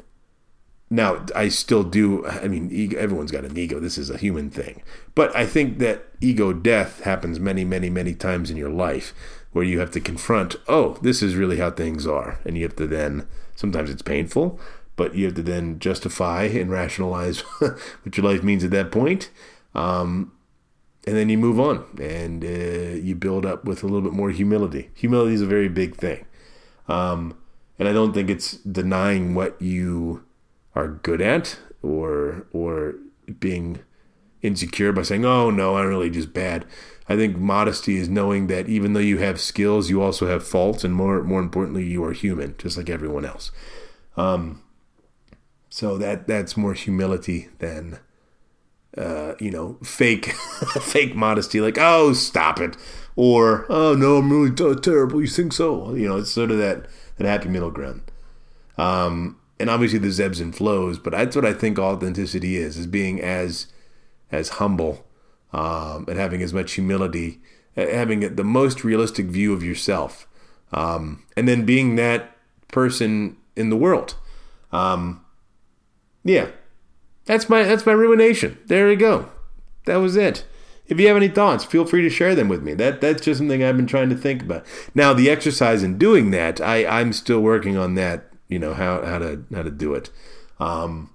now 0.90 1.25
I 1.35 1.49
still 1.49 1.85
do. 1.85 2.27
I 2.27 2.49
mean, 2.49 2.69
ego, 2.71 2.99
everyone's 2.99 3.31
got 3.31 3.45
an 3.45 3.57
ego. 3.57 3.79
This 3.79 3.97
is 3.97 4.11
a 4.11 4.19
human 4.19 4.51
thing, 4.51 4.83
but 5.14 5.35
I 5.35 5.47
think 5.47 5.79
that 5.79 6.07
ego 6.21 6.53
death 6.53 7.05
happens 7.05 7.38
many, 7.38 7.64
many, 7.64 7.88
many 7.88 8.14
times 8.14 8.51
in 8.51 8.57
your 8.57 8.71
life, 8.71 9.14
where 9.53 9.64
you 9.64 9.79
have 9.79 9.93
to 9.93 10.01
confront. 10.01 10.57
Oh, 10.69 10.99
this 11.01 11.23
is 11.23 11.37
really 11.37 11.59
how 11.59 11.71
things 11.71 12.07
are, 12.07 12.40
and 12.45 12.57
you 12.57 12.64
have 12.64 12.77
to 12.77 12.87
then. 12.87 13.27
Sometimes 13.55 13.90
it's 13.90 14.03
painful, 14.03 14.59
but 15.01 15.15
you 15.15 15.25
have 15.25 15.35
to 15.35 15.43
then 15.43 15.79
justify 15.79 16.43
and 16.43 16.71
rationalize 16.71 17.41
what 17.59 18.19
your 18.19 18.27
life 18.27 18.43
means 18.43 18.63
at 18.63 18.71
that 18.71 18.93
point. 18.93 19.31
Um, 19.75 20.33
and 21.07 21.17
then 21.17 21.31
you 21.31 21.39
move 21.39 21.59
on 21.59 21.87
and 21.99 22.45
uh, 22.45 23.01
you 23.01 23.15
build 23.15 23.47
up 23.47 23.65
with 23.65 23.83
a 23.83 23.87
little 23.87 24.03
bit 24.03 24.13
more 24.13 24.29
humility. 24.29 24.91
Humility 24.93 25.33
is 25.33 25.41
a 25.41 25.47
very 25.47 25.71
big 25.71 25.97
thing. 25.97 26.27
Um, 26.87 27.35
and 27.79 27.89
I 27.89 27.95
don't 27.95 28.13
think 28.13 28.29
it's 28.29 28.59
denying 28.59 29.35
what 29.35 29.59
you 29.59 30.27
are 30.75 30.89
good 30.89 31.23
at 31.23 31.59
or 31.81 32.47
or 32.53 32.97
being 33.39 33.81
insecure 34.43 34.93
by 34.93 35.01
saying, 35.01 35.25
"Oh 35.25 35.49
no, 35.49 35.79
I'm 35.79 35.87
really 35.87 36.11
just 36.11 36.35
bad." 36.35 36.67
I 37.09 37.17
think 37.17 37.39
modesty 37.39 37.97
is 37.97 38.11
knowing 38.11 38.49
that 38.49 38.69
even 38.69 38.93
though 38.93 39.01
you 39.01 39.17
have 39.17 39.41
skills, 39.41 39.89
you 39.89 40.03
also 40.03 40.27
have 40.27 40.47
faults, 40.47 40.85
and 40.85 40.95
more 40.95 41.23
more 41.23 41.41
importantly, 41.41 41.87
you 41.87 42.05
are 42.05 42.13
human, 42.13 42.55
just 42.59 42.77
like 42.77 42.91
everyone 42.91 43.25
else. 43.25 43.51
Um, 44.19 44.61
so 45.70 45.96
that 45.96 46.26
that's 46.26 46.56
more 46.56 46.74
humility 46.74 47.48
than 47.59 47.98
uh, 48.98 49.35
you 49.38 49.50
know, 49.50 49.78
fake, 49.85 50.26
fake 50.83 51.14
modesty, 51.14 51.61
like, 51.61 51.78
oh, 51.78 52.12
stop 52.12 52.61
it, 52.61 52.76
or 53.16 53.66
oh 53.68 53.94
no, 53.94 54.16
I'm 54.16 54.30
really 54.30 54.54
t- 54.54 54.80
terrible. 54.80 55.20
You 55.20 55.28
think 55.28 55.52
so? 55.52 55.94
You 55.94 56.09
know, 56.09 56.16
it's 56.18 56.30
sort 56.30 56.50
of 56.50 56.59
that 56.59 56.87
that 57.16 57.26
happy 57.26 57.48
middle 57.48 57.70
ground. 57.70 58.02
Um, 58.76 59.38
and 59.59 59.68
obviously 59.68 59.98
there's 59.98 60.18
ebbs 60.18 60.40
and 60.40 60.54
flows, 60.56 60.98
but 60.98 61.12
that's 61.12 61.37
what 61.37 61.44
I 61.44 61.52
think 61.52 61.78
authenticity 61.78 62.56
is: 62.56 62.76
is 62.76 62.87
being 62.87 63.20
as 63.20 63.66
as 64.33 64.48
humble 64.50 65.06
um, 65.52 66.06
and 66.09 66.18
having 66.18 66.42
as 66.42 66.52
much 66.52 66.72
humility, 66.72 67.40
having 67.76 68.35
the 68.35 68.44
most 68.44 68.85
realistic 68.85 69.26
view 69.26 69.52
of 69.52 69.62
yourself, 69.62 70.26
um, 70.72 71.22
and 71.37 71.46
then 71.46 71.64
being 71.64 71.96
that 71.96 72.37
person 72.68 73.37
in 73.54 73.70
the 73.70 73.76
world. 73.76 74.16
Um, 74.72 75.24
yeah, 76.31 76.49
that's 77.25 77.49
my 77.49 77.64
that's 77.64 77.85
my 77.85 77.93
ruination. 77.93 78.59
There 78.66 78.90
you 78.90 78.97
go. 78.97 79.31
That 79.87 79.97
was 79.97 80.16
it. 80.16 80.45
If 80.87 80.99
you 80.99 81.07
have 81.09 81.16
any 81.16 81.29
thoughts, 81.29 81.64
feel 81.64 81.85
free 81.85 82.03
to 82.03 82.11
share 82.11 82.35
them 82.35 82.49
with 82.49 82.62
me. 82.62 82.75
That 82.75 83.01
that's 83.01 83.23
just 83.23 83.38
something 83.38 83.62
I've 83.62 83.77
been 83.77 83.87
trying 83.87 84.11
to 84.11 84.16
think 84.16 84.43
about. 84.43 84.64
Now, 84.95 85.12
the 85.12 85.31
exercise 85.31 85.83
in 85.83 85.99
doing 85.99 86.31
that, 86.31 86.61
I 86.61 86.87
I'm 86.87 87.12
still 87.12 87.40
working 87.40 87.77
on 87.77 87.95
that. 87.95 88.29
You 88.49 88.59
know 88.59 88.75
how 88.75 89.05
how 89.05 89.19
to 89.19 89.45
how 89.53 89.62
to 89.62 89.71
do 89.71 89.95
it. 89.95 90.11
Um, 90.59 91.11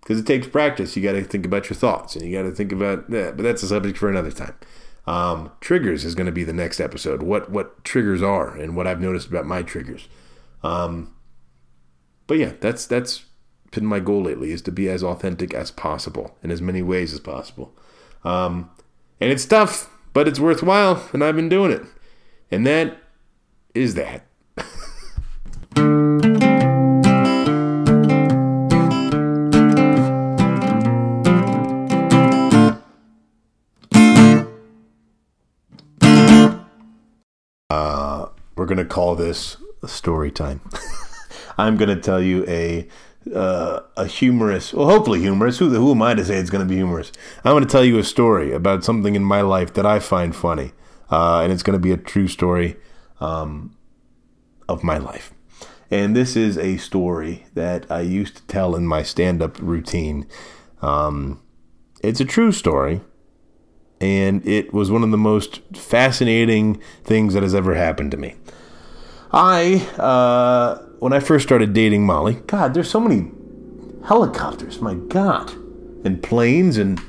because 0.00 0.20
it 0.20 0.26
takes 0.26 0.46
practice. 0.46 0.96
You 0.96 1.02
got 1.02 1.12
to 1.12 1.24
think 1.24 1.44
about 1.44 1.68
your 1.68 1.76
thoughts, 1.76 2.14
and 2.14 2.24
you 2.24 2.36
got 2.36 2.48
to 2.48 2.54
think 2.54 2.70
about 2.70 3.10
that. 3.10 3.36
But 3.36 3.42
that's 3.42 3.64
a 3.64 3.68
subject 3.68 3.98
for 3.98 4.08
another 4.08 4.30
time. 4.30 4.54
Um, 5.04 5.50
triggers 5.60 6.04
is 6.04 6.14
going 6.14 6.26
to 6.26 6.32
be 6.32 6.44
the 6.44 6.52
next 6.52 6.78
episode. 6.78 7.22
What 7.22 7.50
what 7.50 7.84
triggers 7.84 8.22
are, 8.22 8.56
and 8.56 8.76
what 8.76 8.86
I've 8.86 9.00
noticed 9.00 9.26
about 9.26 9.46
my 9.46 9.62
triggers. 9.62 10.08
Um, 10.62 11.14
but 12.28 12.38
yeah, 12.38 12.52
that's 12.60 12.86
that's 12.86 13.24
been 13.70 13.86
my 13.86 14.00
goal 14.00 14.22
lately 14.22 14.52
is 14.52 14.62
to 14.62 14.72
be 14.72 14.88
as 14.88 15.02
authentic 15.02 15.54
as 15.54 15.70
possible 15.70 16.36
in 16.42 16.50
as 16.50 16.62
many 16.62 16.82
ways 16.82 17.12
as 17.12 17.20
possible. 17.20 17.74
Um, 18.24 18.70
and 19.20 19.30
it's 19.30 19.44
tough, 19.44 19.90
but 20.12 20.26
it's 20.28 20.40
worthwhile, 20.40 21.08
and 21.12 21.22
I've 21.22 21.36
been 21.36 21.48
doing 21.48 21.72
it. 21.72 21.82
And 22.50 22.66
that 22.66 22.98
is 23.74 23.94
that. 23.94 24.26
uh, 37.70 38.28
we're 38.56 38.66
going 38.66 38.78
to 38.78 38.84
call 38.84 39.14
this 39.14 39.56
story 39.86 40.30
time. 40.30 40.60
I'm 41.58 41.76
going 41.76 41.88
to 41.88 42.00
tell 42.00 42.20
you 42.20 42.44
a 42.48 42.86
uh, 43.34 43.80
a 43.96 44.06
humorous, 44.06 44.72
well, 44.72 44.88
hopefully 44.88 45.20
humorous. 45.20 45.58
Who, 45.58 45.70
who 45.70 45.90
am 45.90 46.02
I 46.02 46.14
to 46.14 46.24
say 46.24 46.36
it's 46.36 46.50
going 46.50 46.64
to 46.64 46.68
be 46.68 46.76
humorous? 46.76 47.12
I'm 47.44 47.52
going 47.52 47.64
to 47.64 47.70
tell 47.70 47.84
you 47.84 47.98
a 47.98 48.04
story 48.04 48.52
about 48.52 48.84
something 48.84 49.14
in 49.14 49.24
my 49.24 49.40
life 49.40 49.72
that 49.74 49.86
I 49.86 49.98
find 49.98 50.34
funny, 50.34 50.72
uh, 51.10 51.40
and 51.40 51.52
it's 51.52 51.62
going 51.62 51.78
to 51.78 51.82
be 51.82 51.92
a 51.92 51.96
true 51.96 52.28
story 52.28 52.76
um, 53.20 53.76
of 54.68 54.82
my 54.82 54.98
life. 54.98 55.32
And 55.90 56.16
this 56.16 56.36
is 56.36 56.58
a 56.58 56.76
story 56.78 57.46
that 57.54 57.90
I 57.90 58.00
used 58.00 58.36
to 58.36 58.42
tell 58.46 58.74
in 58.74 58.86
my 58.86 59.02
stand-up 59.02 59.58
routine. 59.60 60.26
Um, 60.82 61.40
it's 62.02 62.20
a 62.20 62.24
true 62.24 62.52
story, 62.52 63.00
and 64.00 64.46
it 64.46 64.72
was 64.72 64.90
one 64.90 65.02
of 65.02 65.10
the 65.10 65.16
most 65.16 65.60
fascinating 65.74 66.80
things 67.04 67.34
that 67.34 67.42
has 67.42 67.54
ever 67.54 67.74
happened 67.74 68.10
to 68.10 68.16
me. 68.16 68.34
I 69.32 69.86
uh, 69.98 70.85
when 70.98 71.12
I 71.12 71.20
first 71.20 71.46
started 71.46 71.72
dating 71.72 72.06
Molly, 72.06 72.34
God, 72.46 72.74
there's 72.74 72.90
so 72.90 73.00
many 73.00 73.30
helicopters, 74.06 74.80
my 74.80 74.94
God, 74.94 75.52
and 76.04 76.22
planes 76.22 76.78
and. 76.78 77.00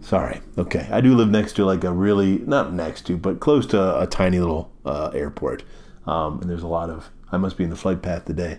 Sorry. 0.00 0.40
Okay, 0.56 0.88
I 0.90 1.00
do 1.02 1.14
live 1.14 1.28
next 1.28 1.54
to 1.54 1.64
like 1.64 1.84
a 1.84 1.92
really 1.92 2.38
not 2.38 2.72
next 2.72 3.06
to, 3.06 3.16
but 3.16 3.40
close 3.40 3.66
to 3.66 4.00
a, 4.00 4.06
tiny 4.06 4.38
little 4.38 4.72
uh, 4.84 5.10
airport, 5.14 5.64
um, 6.06 6.40
and 6.40 6.48
there's 6.48 6.62
a 6.62 6.68
lot 6.68 6.90
of. 6.90 7.10
I 7.30 7.36
must 7.36 7.58
be 7.58 7.64
in 7.64 7.70
the 7.70 7.76
flight 7.76 8.00
path 8.00 8.24
today. 8.24 8.58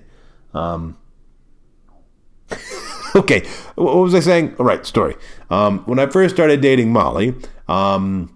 Um, 0.53 0.97
okay, 3.15 3.47
what 3.75 3.95
was 3.95 4.13
I 4.13 4.19
saying? 4.19 4.55
All 4.59 4.65
right, 4.65 4.85
story. 4.85 5.15
Um, 5.49 5.79
when 5.85 5.97
I 5.97 6.05
first 6.05 6.35
started 6.35 6.61
dating 6.61 6.93
Molly, 6.93 7.33
um, 7.67 8.35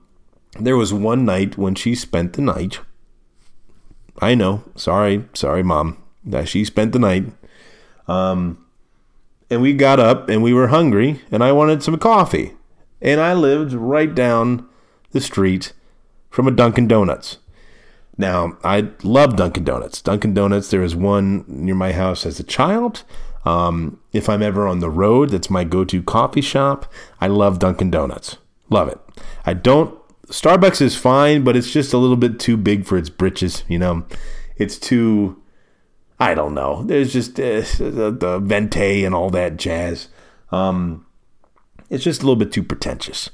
there 0.60 0.76
was 0.76 0.92
one 0.92 1.24
night 1.24 1.56
when 1.56 1.76
she 1.76 1.94
spent 1.94 2.34
the 2.34 2.42
night 2.42 2.80
I 4.20 4.36
know. 4.36 4.64
Sorry, 4.76 5.26
sorry, 5.34 5.64
mom. 5.64 6.02
That 6.24 6.48
she 6.48 6.64
spent 6.66 6.94
the 6.94 7.00
night. 7.00 7.26
Um, 8.08 8.66
and 9.50 9.62
we 9.62 9.74
got 9.74 10.00
up 10.00 10.30
and 10.30 10.42
we 10.42 10.54
were 10.54 10.68
hungry 10.68 11.22
and 11.32 11.44
I 11.44 11.52
wanted 11.52 11.84
some 11.84 11.98
coffee. 11.98 12.54
And 13.02 13.20
I 13.20 13.34
lived 13.34 13.74
right 13.74 14.14
down 14.14 14.68
the 15.12 15.22
street 15.22 15.74
from 16.30 16.48
a 16.48 16.52
Dunkin' 16.52 16.88
Donuts. 16.88 17.38
Now, 18.18 18.58
I 18.64 18.90
love 19.04 19.36
Dunkin' 19.36 19.64
Donuts. 19.64 20.02
Dunkin' 20.02 20.34
Donuts, 20.34 20.70
there 20.70 20.84
is 20.84 20.96
one 20.96 21.44
near 21.48 21.76
my 21.76 21.92
house 21.92 22.26
as 22.26 22.40
a 22.40 22.44
child. 22.44 23.04
Um, 23.46 24.00
if 24.14 24.30
I'm 24.30 24.42
ever 24.42 24.68
on 24.68 24.80
the 24.80 24.90
road, 24.90 25.30
that's 25.30 25.50
my 25.50 25.64
go 25.64 25.84
to 25.86 26.02
coffee 26.02 26.42
shop. 26.42 26.92
I 27.20 27.28
love 27.28 27.60
Dunkin' 27.60 27.92
Donuts. 27.92 28.38
Love 28.70 28.88
it. 28.88 29.00
I 29.46 29.54
don't 29.54 30.00
Starbucks 30.28 30.82
is 30.82 30.96
fine, 30.96 31.44
but 31.44 31.56
it's 31.56 31.72
just 31.72 31.94
a 31.94 31.98
little 31.98 32.16
bit 32.16 32.40
too 32.40 32.58
big 32.58 32.86
for 32.86 32.98
its 32.98 33.10
britches. 33.10 33.64
You 33.68 33.80
know, 33.80 34.06
it's 34.58 34.78
too. 34.78 35.42
I 36.20 36.34
don't 36.34 36.54
know. 36.54 36.84
There's 36.84 37.12
just 37.12 37.40
uh, 37.40 37.62
the, 37.80 38.16
the 38.18 38.40
venti 38.40 39.04
and 39.04 39.14
all 39.14 39.30
that 39.32 39.58
jazz. 39.58 40.08
Um, 40.52 41.06
it's 41.90 42.04
just 42.04 42.22
a 42.22 42.26
little 42.26 42.38
bit 42.38 42.52
too 42.52 42.64
pretentious. 42.64 43.30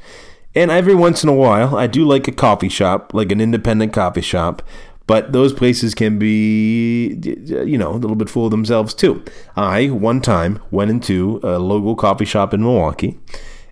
And 0.56 0.72
every 0.72 0.96
once 0.96 1.24
in 1.24 1.30
a 1.30 1.34
while, 1.34 1.78
I 1.78 1.86
do 1.86 2.04
like 2.04 2.28
a 2.28 2.32
coffee 2.32 2.70
shop, 2.70 3.14
like 3.14 3.32
an 3.32 3.40
independent 3.40 3.94
coffee 3.94 4.22
shop. 4.22 4.64
But 5.06 5.32
those 5.32 5.54
places 5.54 5.96
can 5.96 6.20
be, 6.20 7.20
you 7.24 7.78
know, 7.78 7.92
a 7.92 7.98
little 7.98 8.16
bit 8.16 8.30
full 8.30 8.46
of 8.46 8.52
themselves 8.52 8.94
too. 8.94 9.24
I 9.56 9.88
one 9.88 10.22
time 10.22 10.60
went 10.70 10.92
into 10.92 11.40
a 11.44 11.58
local 11.58 11.96
coffee 11.96 12.26
shop 12.26 12.54
in 12.54 12.62
Milwaukee, 12.62 13.20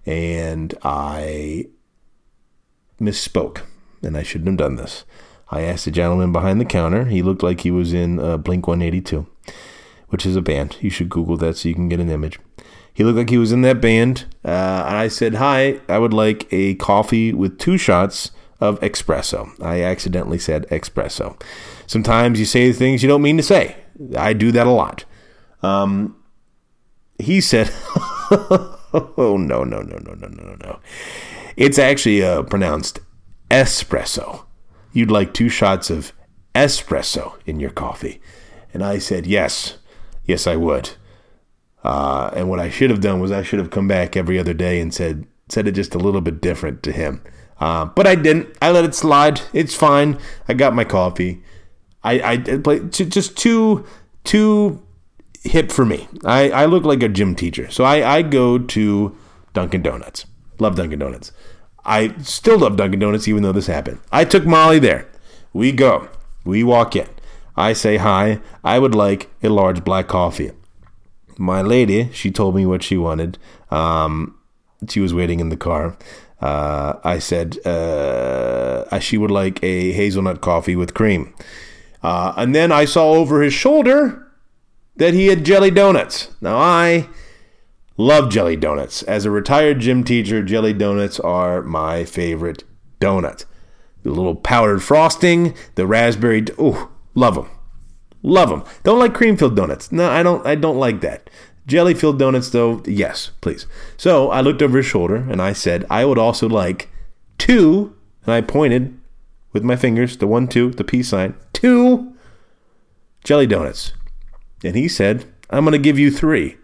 and 0.05 0.73
I 0.83 1.67
misspoke, 2.99 3.61
and 4.01 4.17
I 4.17 4.23
shouldn't 4.23 4.47
have 4.47 4.57
done 4.57 4.75
this. 4.75 5.05
I 5.49 5.61
asked 5.61 5.85
the 5.85 5.91
gentleman 5.91 6.31
behind 6.31 6.59
the 6.59 6.65
counter. 6.65 7.05
He 7.05 7.21
looked 7.21 7.43
like 7.43 7.61
he 7.61 7.71
was 7.71 7.93
in 7.93 8.19
uh, 8.19 8.37
Blink 8.37 8.67
182, 8.67 9.25
which 10.09 10.25
is 10.25 10.35
a 10.35 10.41
band. 10.41 10.77
You 10.81 10.89
should 10.89 11.09
Google 11.09 11.37
that 11.37 11.57
so 11.57 11.69
you 11.69 11.75
can 11.75 11.89
get 11.89 11.99
an 11.99 12.09
image. 12.09 12.39
He 12.93 13.03
looked 13.03 13.17
like 13.17 13.29
he 13.29 13.37
was 13.37 13.51
in 13.51 13.61
that 13.61 13.79
band. 13.79 14.25
Uh, 14.43 14.83
and 14.87 14.97
I 14.97 15.07
said, 15.07 15.35
Hi, 15.35 15.79
I 15.87 15.99
would 15.99 16.13
like 16.13 16.47
a 16.51 16.75
coffee 16.75 17.31
with 17.31 17.59
two 17.59 17.77
shots 17.77 18.31
of 18.59 18.79
espresso. 18.81 19.49
I 19.61 19.83
accidentally 19.83 20.39
said 20.39 20.67
espresso. 20.69 21.39
Sometimes 21.85 22.39
you 22.39 22.45
say 22.45 22.73
things 22.73 23.03
you 23.03 23.09
don't 23.09 23.21
mean 23.21 23.37
to 23.37 23.43
say. 23.43 23.75
I 24.17 24.33
do 24.33 24.51
that 24.51 24.67
a 24.67 24.71
lot. 24.71 25.05
Um, 25.61 26.15
he 27.19 27.39
said, 27.39 27.69
Oh, 28.93 29.37
no, 29.39 29.63
no, 29.63 29.81
no, 29.81 29.97
no, 29.97 30.13
no, 30.13 30.27
no, 30.27 30.55
no. 30.55 30.79
It's 31.57 31.79
actually 31.79 32.23
uh, 32.23 32.43
pronounced 32.43 32.99
espresso. 33.49 34.45
You'd 34.93 35.11
like 35.11 35.33
two 35.33 35.49
shots 35.49 35.89
of 35.89 36.13
espresso 36.55 37.37
in 37.45 37.59
your 37.59 37.71
coffee. 37.71 38.21
And 38.73 38.83
I 38.83 38.99
said, 38.99 39.25
Yes, 39.25 39.77
yes, 40.23 40.47
I 40.47 40.55
would. 40.55 40.91
Uh, 41.83 42.29
and 42.35 42.49
what 42.49 42.59
I 42.59 42.69
should 42.69 42.91
have 42.91 43.01
done 43.01 43.19
was 43.19 43.31
I 43.31 43.43
should 43.43 43.59
have 43.59 43.71
come 43.71 43.87
back 43.87 44.15
every 44.15 44.37
other 44.37 44.53
day 44.53 44.79
and 44.79 44.93
said 44.93 45.25
said 45.49 45.67
it 45.67 45.71
just 45.71 45.95
a 45.95 45.99
little 45.99 46.21
bit 46.21 46.41
different 46.41 46.83
to 46.83 46.91
him. 46.91 47.21
Uh, 47.59 47.85
but 47.85 48.05
I 48.05 48.15
didn't. 48.15 48.55
I 48.61 48.71
let 48.71 48.85
it 48.85 48.93
slide. 48.93 49.41
It's 49.53 49.73
fine. 49.73 50.19
I 50.47 50.53
got 50.53 50.75
my 50.75 50.83
coffee. 50.83 51.41
I, 52.03 52.19
I 52.19 52.37
just 52.37 53.37
too 53.37 53.85
too 54.23 54.83
hip 55.43 55.71
for 55.71 55.85
me. 55.85 56.07
I, 56.23 56.51
I 56.51 56.65
look 56.65 56.83
like 56.83 57.01
a 57.01 57.09
gym 57.09 57.35
teacher, 57.35 57.71
so 57.71 57.83
I, 57.83 58.17
I 58.17 58.21
go 58.21 58.59
to 58.59 59.17
Dunkin' 59.53 59.81
Donuts. 59.81 60.25
Love 60.59 60.75
Dunkin' 60.75 60.99
Donuts. 60.99 61.31
I 61.85 62.13
still 62.19 62.59
love 62.59 62.77
Dunkin' 62.77 62.99
Donuts 62.99 63.27
even 63.27 63.43
though 63.43 63.51
this 63.51 63.67
happened. 63.67 63.99
I 64.11 64.25
took 64.25 64.45
Molly 64.45 64.79
there. 64.79 65.07
We 65.53 65.71
go. 65.71 66.09
We 66.43 66.63
walk 66.63 66.95
in. 66.95 67.07
I 67.55 67.73
say 67.73 67.97
hi. 67.97 68.39
I 68.63 68.79
would 68.79 68.93
like 68.93 69.29
a 69.41 69.49
large 69.49 69.83
black 69.83 70.07
coffee. 70.07 70.51
My 71.37 71.61
lady, 71.61 72.09
she 72.13 72.31
told 72.31 72.55
me 72.55 72.65
what 72.65 72.83
she 72.83 72.97
wanted. 72.97 73.37
Um, 73.71 74.37
she 74.89 74.99
was 74.99 75.13
waiting 75.13 75.39
in 75.39 75.49
the 75.49 75.57
car. 75.57 75.97
Uh, 76.41 76.93
I 77.03 77.19
said 77.19 77.65
uh, 77.65 78.99
she 78.99 79.17
would 79.17 79.31
like 79.31 79.63
a 79.63 79.91
hazelnut 79.91 80.41
coffee 80.41 80.75
with 80.75 80.93
cream. 80.93 81.33
Uh, 82.03 82.33
and 82.37 82.53
then 82.53 82.71
I 82.71 82.85
saw 82.85 83.13
over 83.13 83.41
his 83.41 83.53
shoulder 83.53 84.27
that 84.97 85.13
he 85.13 85.27
had 85.27 85.43
jelly 85.43 85.71
donuts. 85.71 86.29
Now, 86.41 86.57
I 86.57 87.09
love 87.97 88.29
jelly 88.29 88.55
donuts. 88.55 89.03
As 89.03 89.25
a 89.25 89.31
retired 89.31 89.79
gym 89.79 90.03
teacher, 90.03 90.41
jelly 90.43 90.73
donuts 90.73 91.19
are 91.19 91.61
my 91.61 92.05
favorite 92.05 92.63
donut. 92.99 93.45
The 94.03 94.11
little 94.11 94.35
powdered 94.35 94.81
frosting, 94.81 95.55
the 95.75 95.85
raspberry. 95.85 96.45
Oh, 96.57 96.89
love 97.15 97.35
them. 97.35 97.49
Love 98.23 98.49
them. 98.49 98.63
Don't 98.83 98.99
like 98.99 99.13
cream 99.13 99.37
filled 99.37 99.55
donuts. 99.55 99.91
No, 99.91 100.09
I 100.09 100.23
don't. 100.23 100.45
I 100.45 100.55
don't 100.55 100.77
like 100.77 101.01
that. 101.01 101.29
Jelly 101.65 101.93
filled 101.93 102.17
donuts, 102.17 102.49
though, 102.49 102.81
yes, 102.85 103.31
please. 103.41 103.67
So 103.97 104.31
I 104.31 104.39
looked 104.39 104.61
over 104.61 104.77
his 104.77 104.85
shoulder 104.85 105.17
and 105.17 105.41
I 105.41 105.51
said, 105.51 105.85
I 105.89 106.05
would 106.05 106.17
also 106.17 106.47
like 106.47 106.89
two, 107.37 107.93
and 108.25 108.33
I 108.33 108.39
pointed 108.39 108.97
with 109.51 109.63
my 109.63 109.75
fingers, 109.75 110.17
the 110.17 110.27
one, 110.27 110.47
two, 110.47 110.71
the 110.71 110.85
peace 110.85 111.09
sign, 111.09 111.35
two 111.51 112.15
jelly 113.25 113.47
donuts. 113.47 113.91
And 114.63 114.77
he 114.77 114.87
said, 114.87 115.25
I'm 115.49 115.65
going 115.65 115.73
to 115.73 115.77
give 115.77 115.99
you 115.99 116.09
three. 116.09 116.55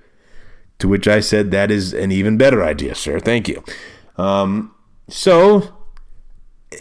To 0.79 0.87
which 0.87 1.07
I 1.07 1.19
said, 1.19 1.51
That 1.51 1.71
is 1.71 1.93
an 1.93 2.11
even 2.11 2.37
better 2.37 2.63
idea, 2.63 2.95
sir. 2.95 3.19
Thank 3.19 3.47
you. 3.47 3.63
Um, 4.17 4.73
so, 5.09 5.73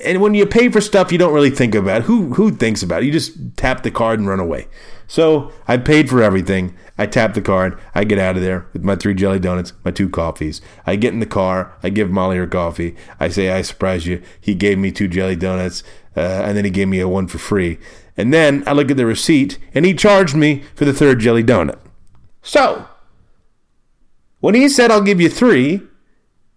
and 0.05 0.21
when 0.21 0.35
you 0.35 0.47
pay 0.47 0.69
for 0.69 0.81
stuff, 0.81 1.13
you 1.13 1.19
don't 1.19 1.35
really 1.35 1.51
think 1.51 1.75
about 1.75 2.03
who 2.03 2.35
who 2.35 2.51
thinks 2.51 2.83
about 2.83 3.03
it. 3.03 3.07
You 3.07 3.13
just 3.13 3.57
tap 3.57 3.83
the 3.83 3.91
card 3.91 4.19
and 4.19 4.29
run 4.29 4.41
away. 4.41 4.69
So 5.07 5.53
I 5.69 5.77
paid 5.77 6.09
for 6.09 6.23
everything. 6.23 6.75
I 6.97 7.07
tap 7.07 7.35
the 7.35 7.43
card. 7.43 7.79
I 7.95 8.05
get 8.05 8.19
out 8.19 8.37
of 8.37 8.43
there 8.43 8.67
with 8.73 8.83
my 8.83 8.97
three 8.97 9.15
jelly 9.15 9.39
donuts, 9.39 9.75
my 9.85 9.91
two 9.91 10.09
coffees. 10.09 10.63
I 10.87 10.97
get 10.97 11.13
in 11.13 11.21
the 11.21 11.27
car. 11.27 11.75
I 11.83 11.91
give 11.91 12.11
Molly 12.11 12.39
her 12.39 12.47
coffee. 12.47 12.97
I 13.21 13.29
say, 13.29 13.51
I 13.51 13.63
surprised 13.63 14.07
you. 14.07 14.23
He 14.41 14.55
gave 14.55 14.79
me 14.79 14.91
two 14.91 15.09
jelly 15.09 15.37
donuts, 15.37 15.83
uh, 16.17 16.21
and 16.21 16.57
then 16.57 16.65
he 16.65 16.71
gave 16.71 16.89
me 16.89 17.01
a 17.01 17.09
one 17.09 17.29
for 17.29 17.39
free. 17.39 17.79
And 18.17 18.33
then 18.33 18.63
I 18.67 18.73
look 18.73 18.91
at 18.91 18.97
the 18.97 19.07
receipt, 19.07 19.59
and 19.75 19.85
he 19.85 19.95
charged 19.95 20.35
me 20.35 20.65
for 20.75 20.85
the 20.85 20.93
third 20.93 21.21
jelly 21.21 21.45
donut. 21.45 21.79
So, 22.43 22.89
when 24.43 24.57
he 24.57 24.69
said, 24.69 24.91
I'll 24.91 25.01
give 25.01 25.21
you 25.21 25.29
three, 25.31 25.81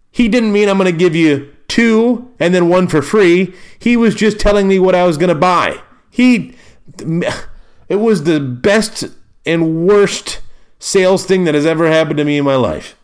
he 0.10 0.28
didn't 0.28 0.52
mean 0.52 0.68
I'm 0.68 0.80
going 0.80 0.92
to 0.92 0.98
give 0.98 1.16
you 1.16 1.54
two 1.68 2.34
and 2.40 2.52
then 2.54 2.68
one 2.68 2.88
for 2.88 3.04
free. 3.04 3.54
He 3.78 3.96
was 3.96 4.16
just 4.16 4.40
telling 4.40 4.68
me 4.68 4.80
what 4.80 4.96
I 4.96 5.06
was 5.06 5.20
going 5.20 5.30
to 5.30 5.36
buy. 5.36 5.80
He, 6.10 6.56
it 6.98 7.96
was 7.98 8.24
the 8.24 8.40
best 8.40 9.06
and 9.46 9.86
worst 9.88 10.42
sales 10.80 11.28
thing 11.28 11.44
that 11.44 11.54
has 11.54 11.68
ever 11.68 11.88
happened 11.88 12.18
to 12.18 12.26
me 12.26 12.40
in 12.40 12.44
my 12.44 12.56
life. 12.56 12.98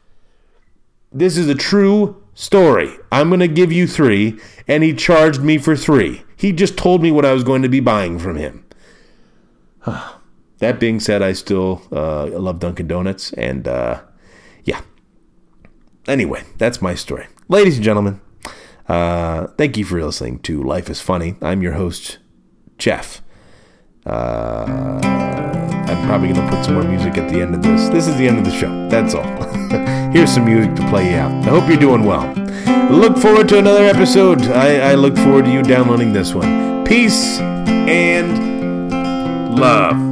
This 1.12 1.38
is 1.38 1.48
a 1.48 1.54
true 1.54 2.24
story. 2.34 2.98
I'm 3.12 3.30
going 3.30 3.40
to 3.40 3.48
give 3.48 3.72
you 3.72 3.86
three, 3.86 4.40
and 4.68 4.84
he 4.84 4.96
charged 4.96 5.42
me 5.42 5.60
for 5.60 5.76
three. 5.76 6.24
He 6.36 6.52
just 6.52 6.76
told 6.76 7.04
me 7.04 7.12
what 7.12 7.26
I 7.26 7.34
was 7.34 7.44
going 7.44 7.62
to 7.62 7.70
be 7.70 7.82
buying 7.82 8.18
from 8.18 8.36
him. 8.36 8.66
that 10.58 10.80
being 10.80 11.00
said, 11.00 11.22
I 11.22 11.34
still 11.34 11.84
uh, 11.92 12.26
love 12.26 12.58
Dunkin' 12.58 12.88
Donuts, 12.88 13.32
and 13.34 13.68
uh, 13.68 14.02
yeah. 14.64 14.82
Anyway, 16.08 16.44
that's 16.58 16.82
my 16.82 16.96
story. 16.96 17.28
Ladies 17.48 17.76
and 17.76 17.84
gentlemen, 17.86 18.22
uh, 18.88 19.48
thank 19.58 19.78
you 19.78 19.86
for 19.86 20.04
listening 20.04 20.40
to 20.40 20.62
Life 20.64 20.90
is 20.90 21.02
Funny. 21.02 21.36
I'm 21.42 21.62
your 21.62 21.74
host, 21.74 22.18
Jeff. 22.78 23.22
Uh, 24.06 25.00
I'm 25.04 26.08
probably 26.08 26.34
going 26.34 26.50
to 26.50 26.56
put 26.56 26.66
some 26.66 26.74
more 26.76 26.84
music 26.84 27.18
at 27.18 27.30
the 27.32 27.42
end 27.42 27.54
of 27.54 27.62
this. 27.62 27.90
This 27.90 28.08
is 28.08 28.18
the 28.18 28.28
end 28.28 28.40
of 28.40 28.46
the 28.46 28.52
show. 28.52 28.90
That's 28.90 29.14
all. 29.14 29.24
Here's 30.12 30.34
some 30.34 30.46
music 30.46 30.76
to 30.76 30.90
play 30.90 31.12
you 31.12 31.18
out. 31.18 31.32
I 31.46 31.50
hope 31.50 31.68
you're 31.70 31.78
doing 31.78 32.04
well. 32.04 32.34
Look 32.90 33.18
forward 33.18 33.48
to 33.50 33.60
another 33.60 33.86
episode. 33.86 34.42
I, 34.44 34.92
I 34.92 34.96
look 34.96 35.16
forward 35.16 35.46
to 35.46 35.52
you 35.52 35.62
downloading 35.62 36.12
this 36.12 36.34
one. 36.34 36.84
Peace 36.84 37.40
and 37.40 38.90
love. 39.58 40.11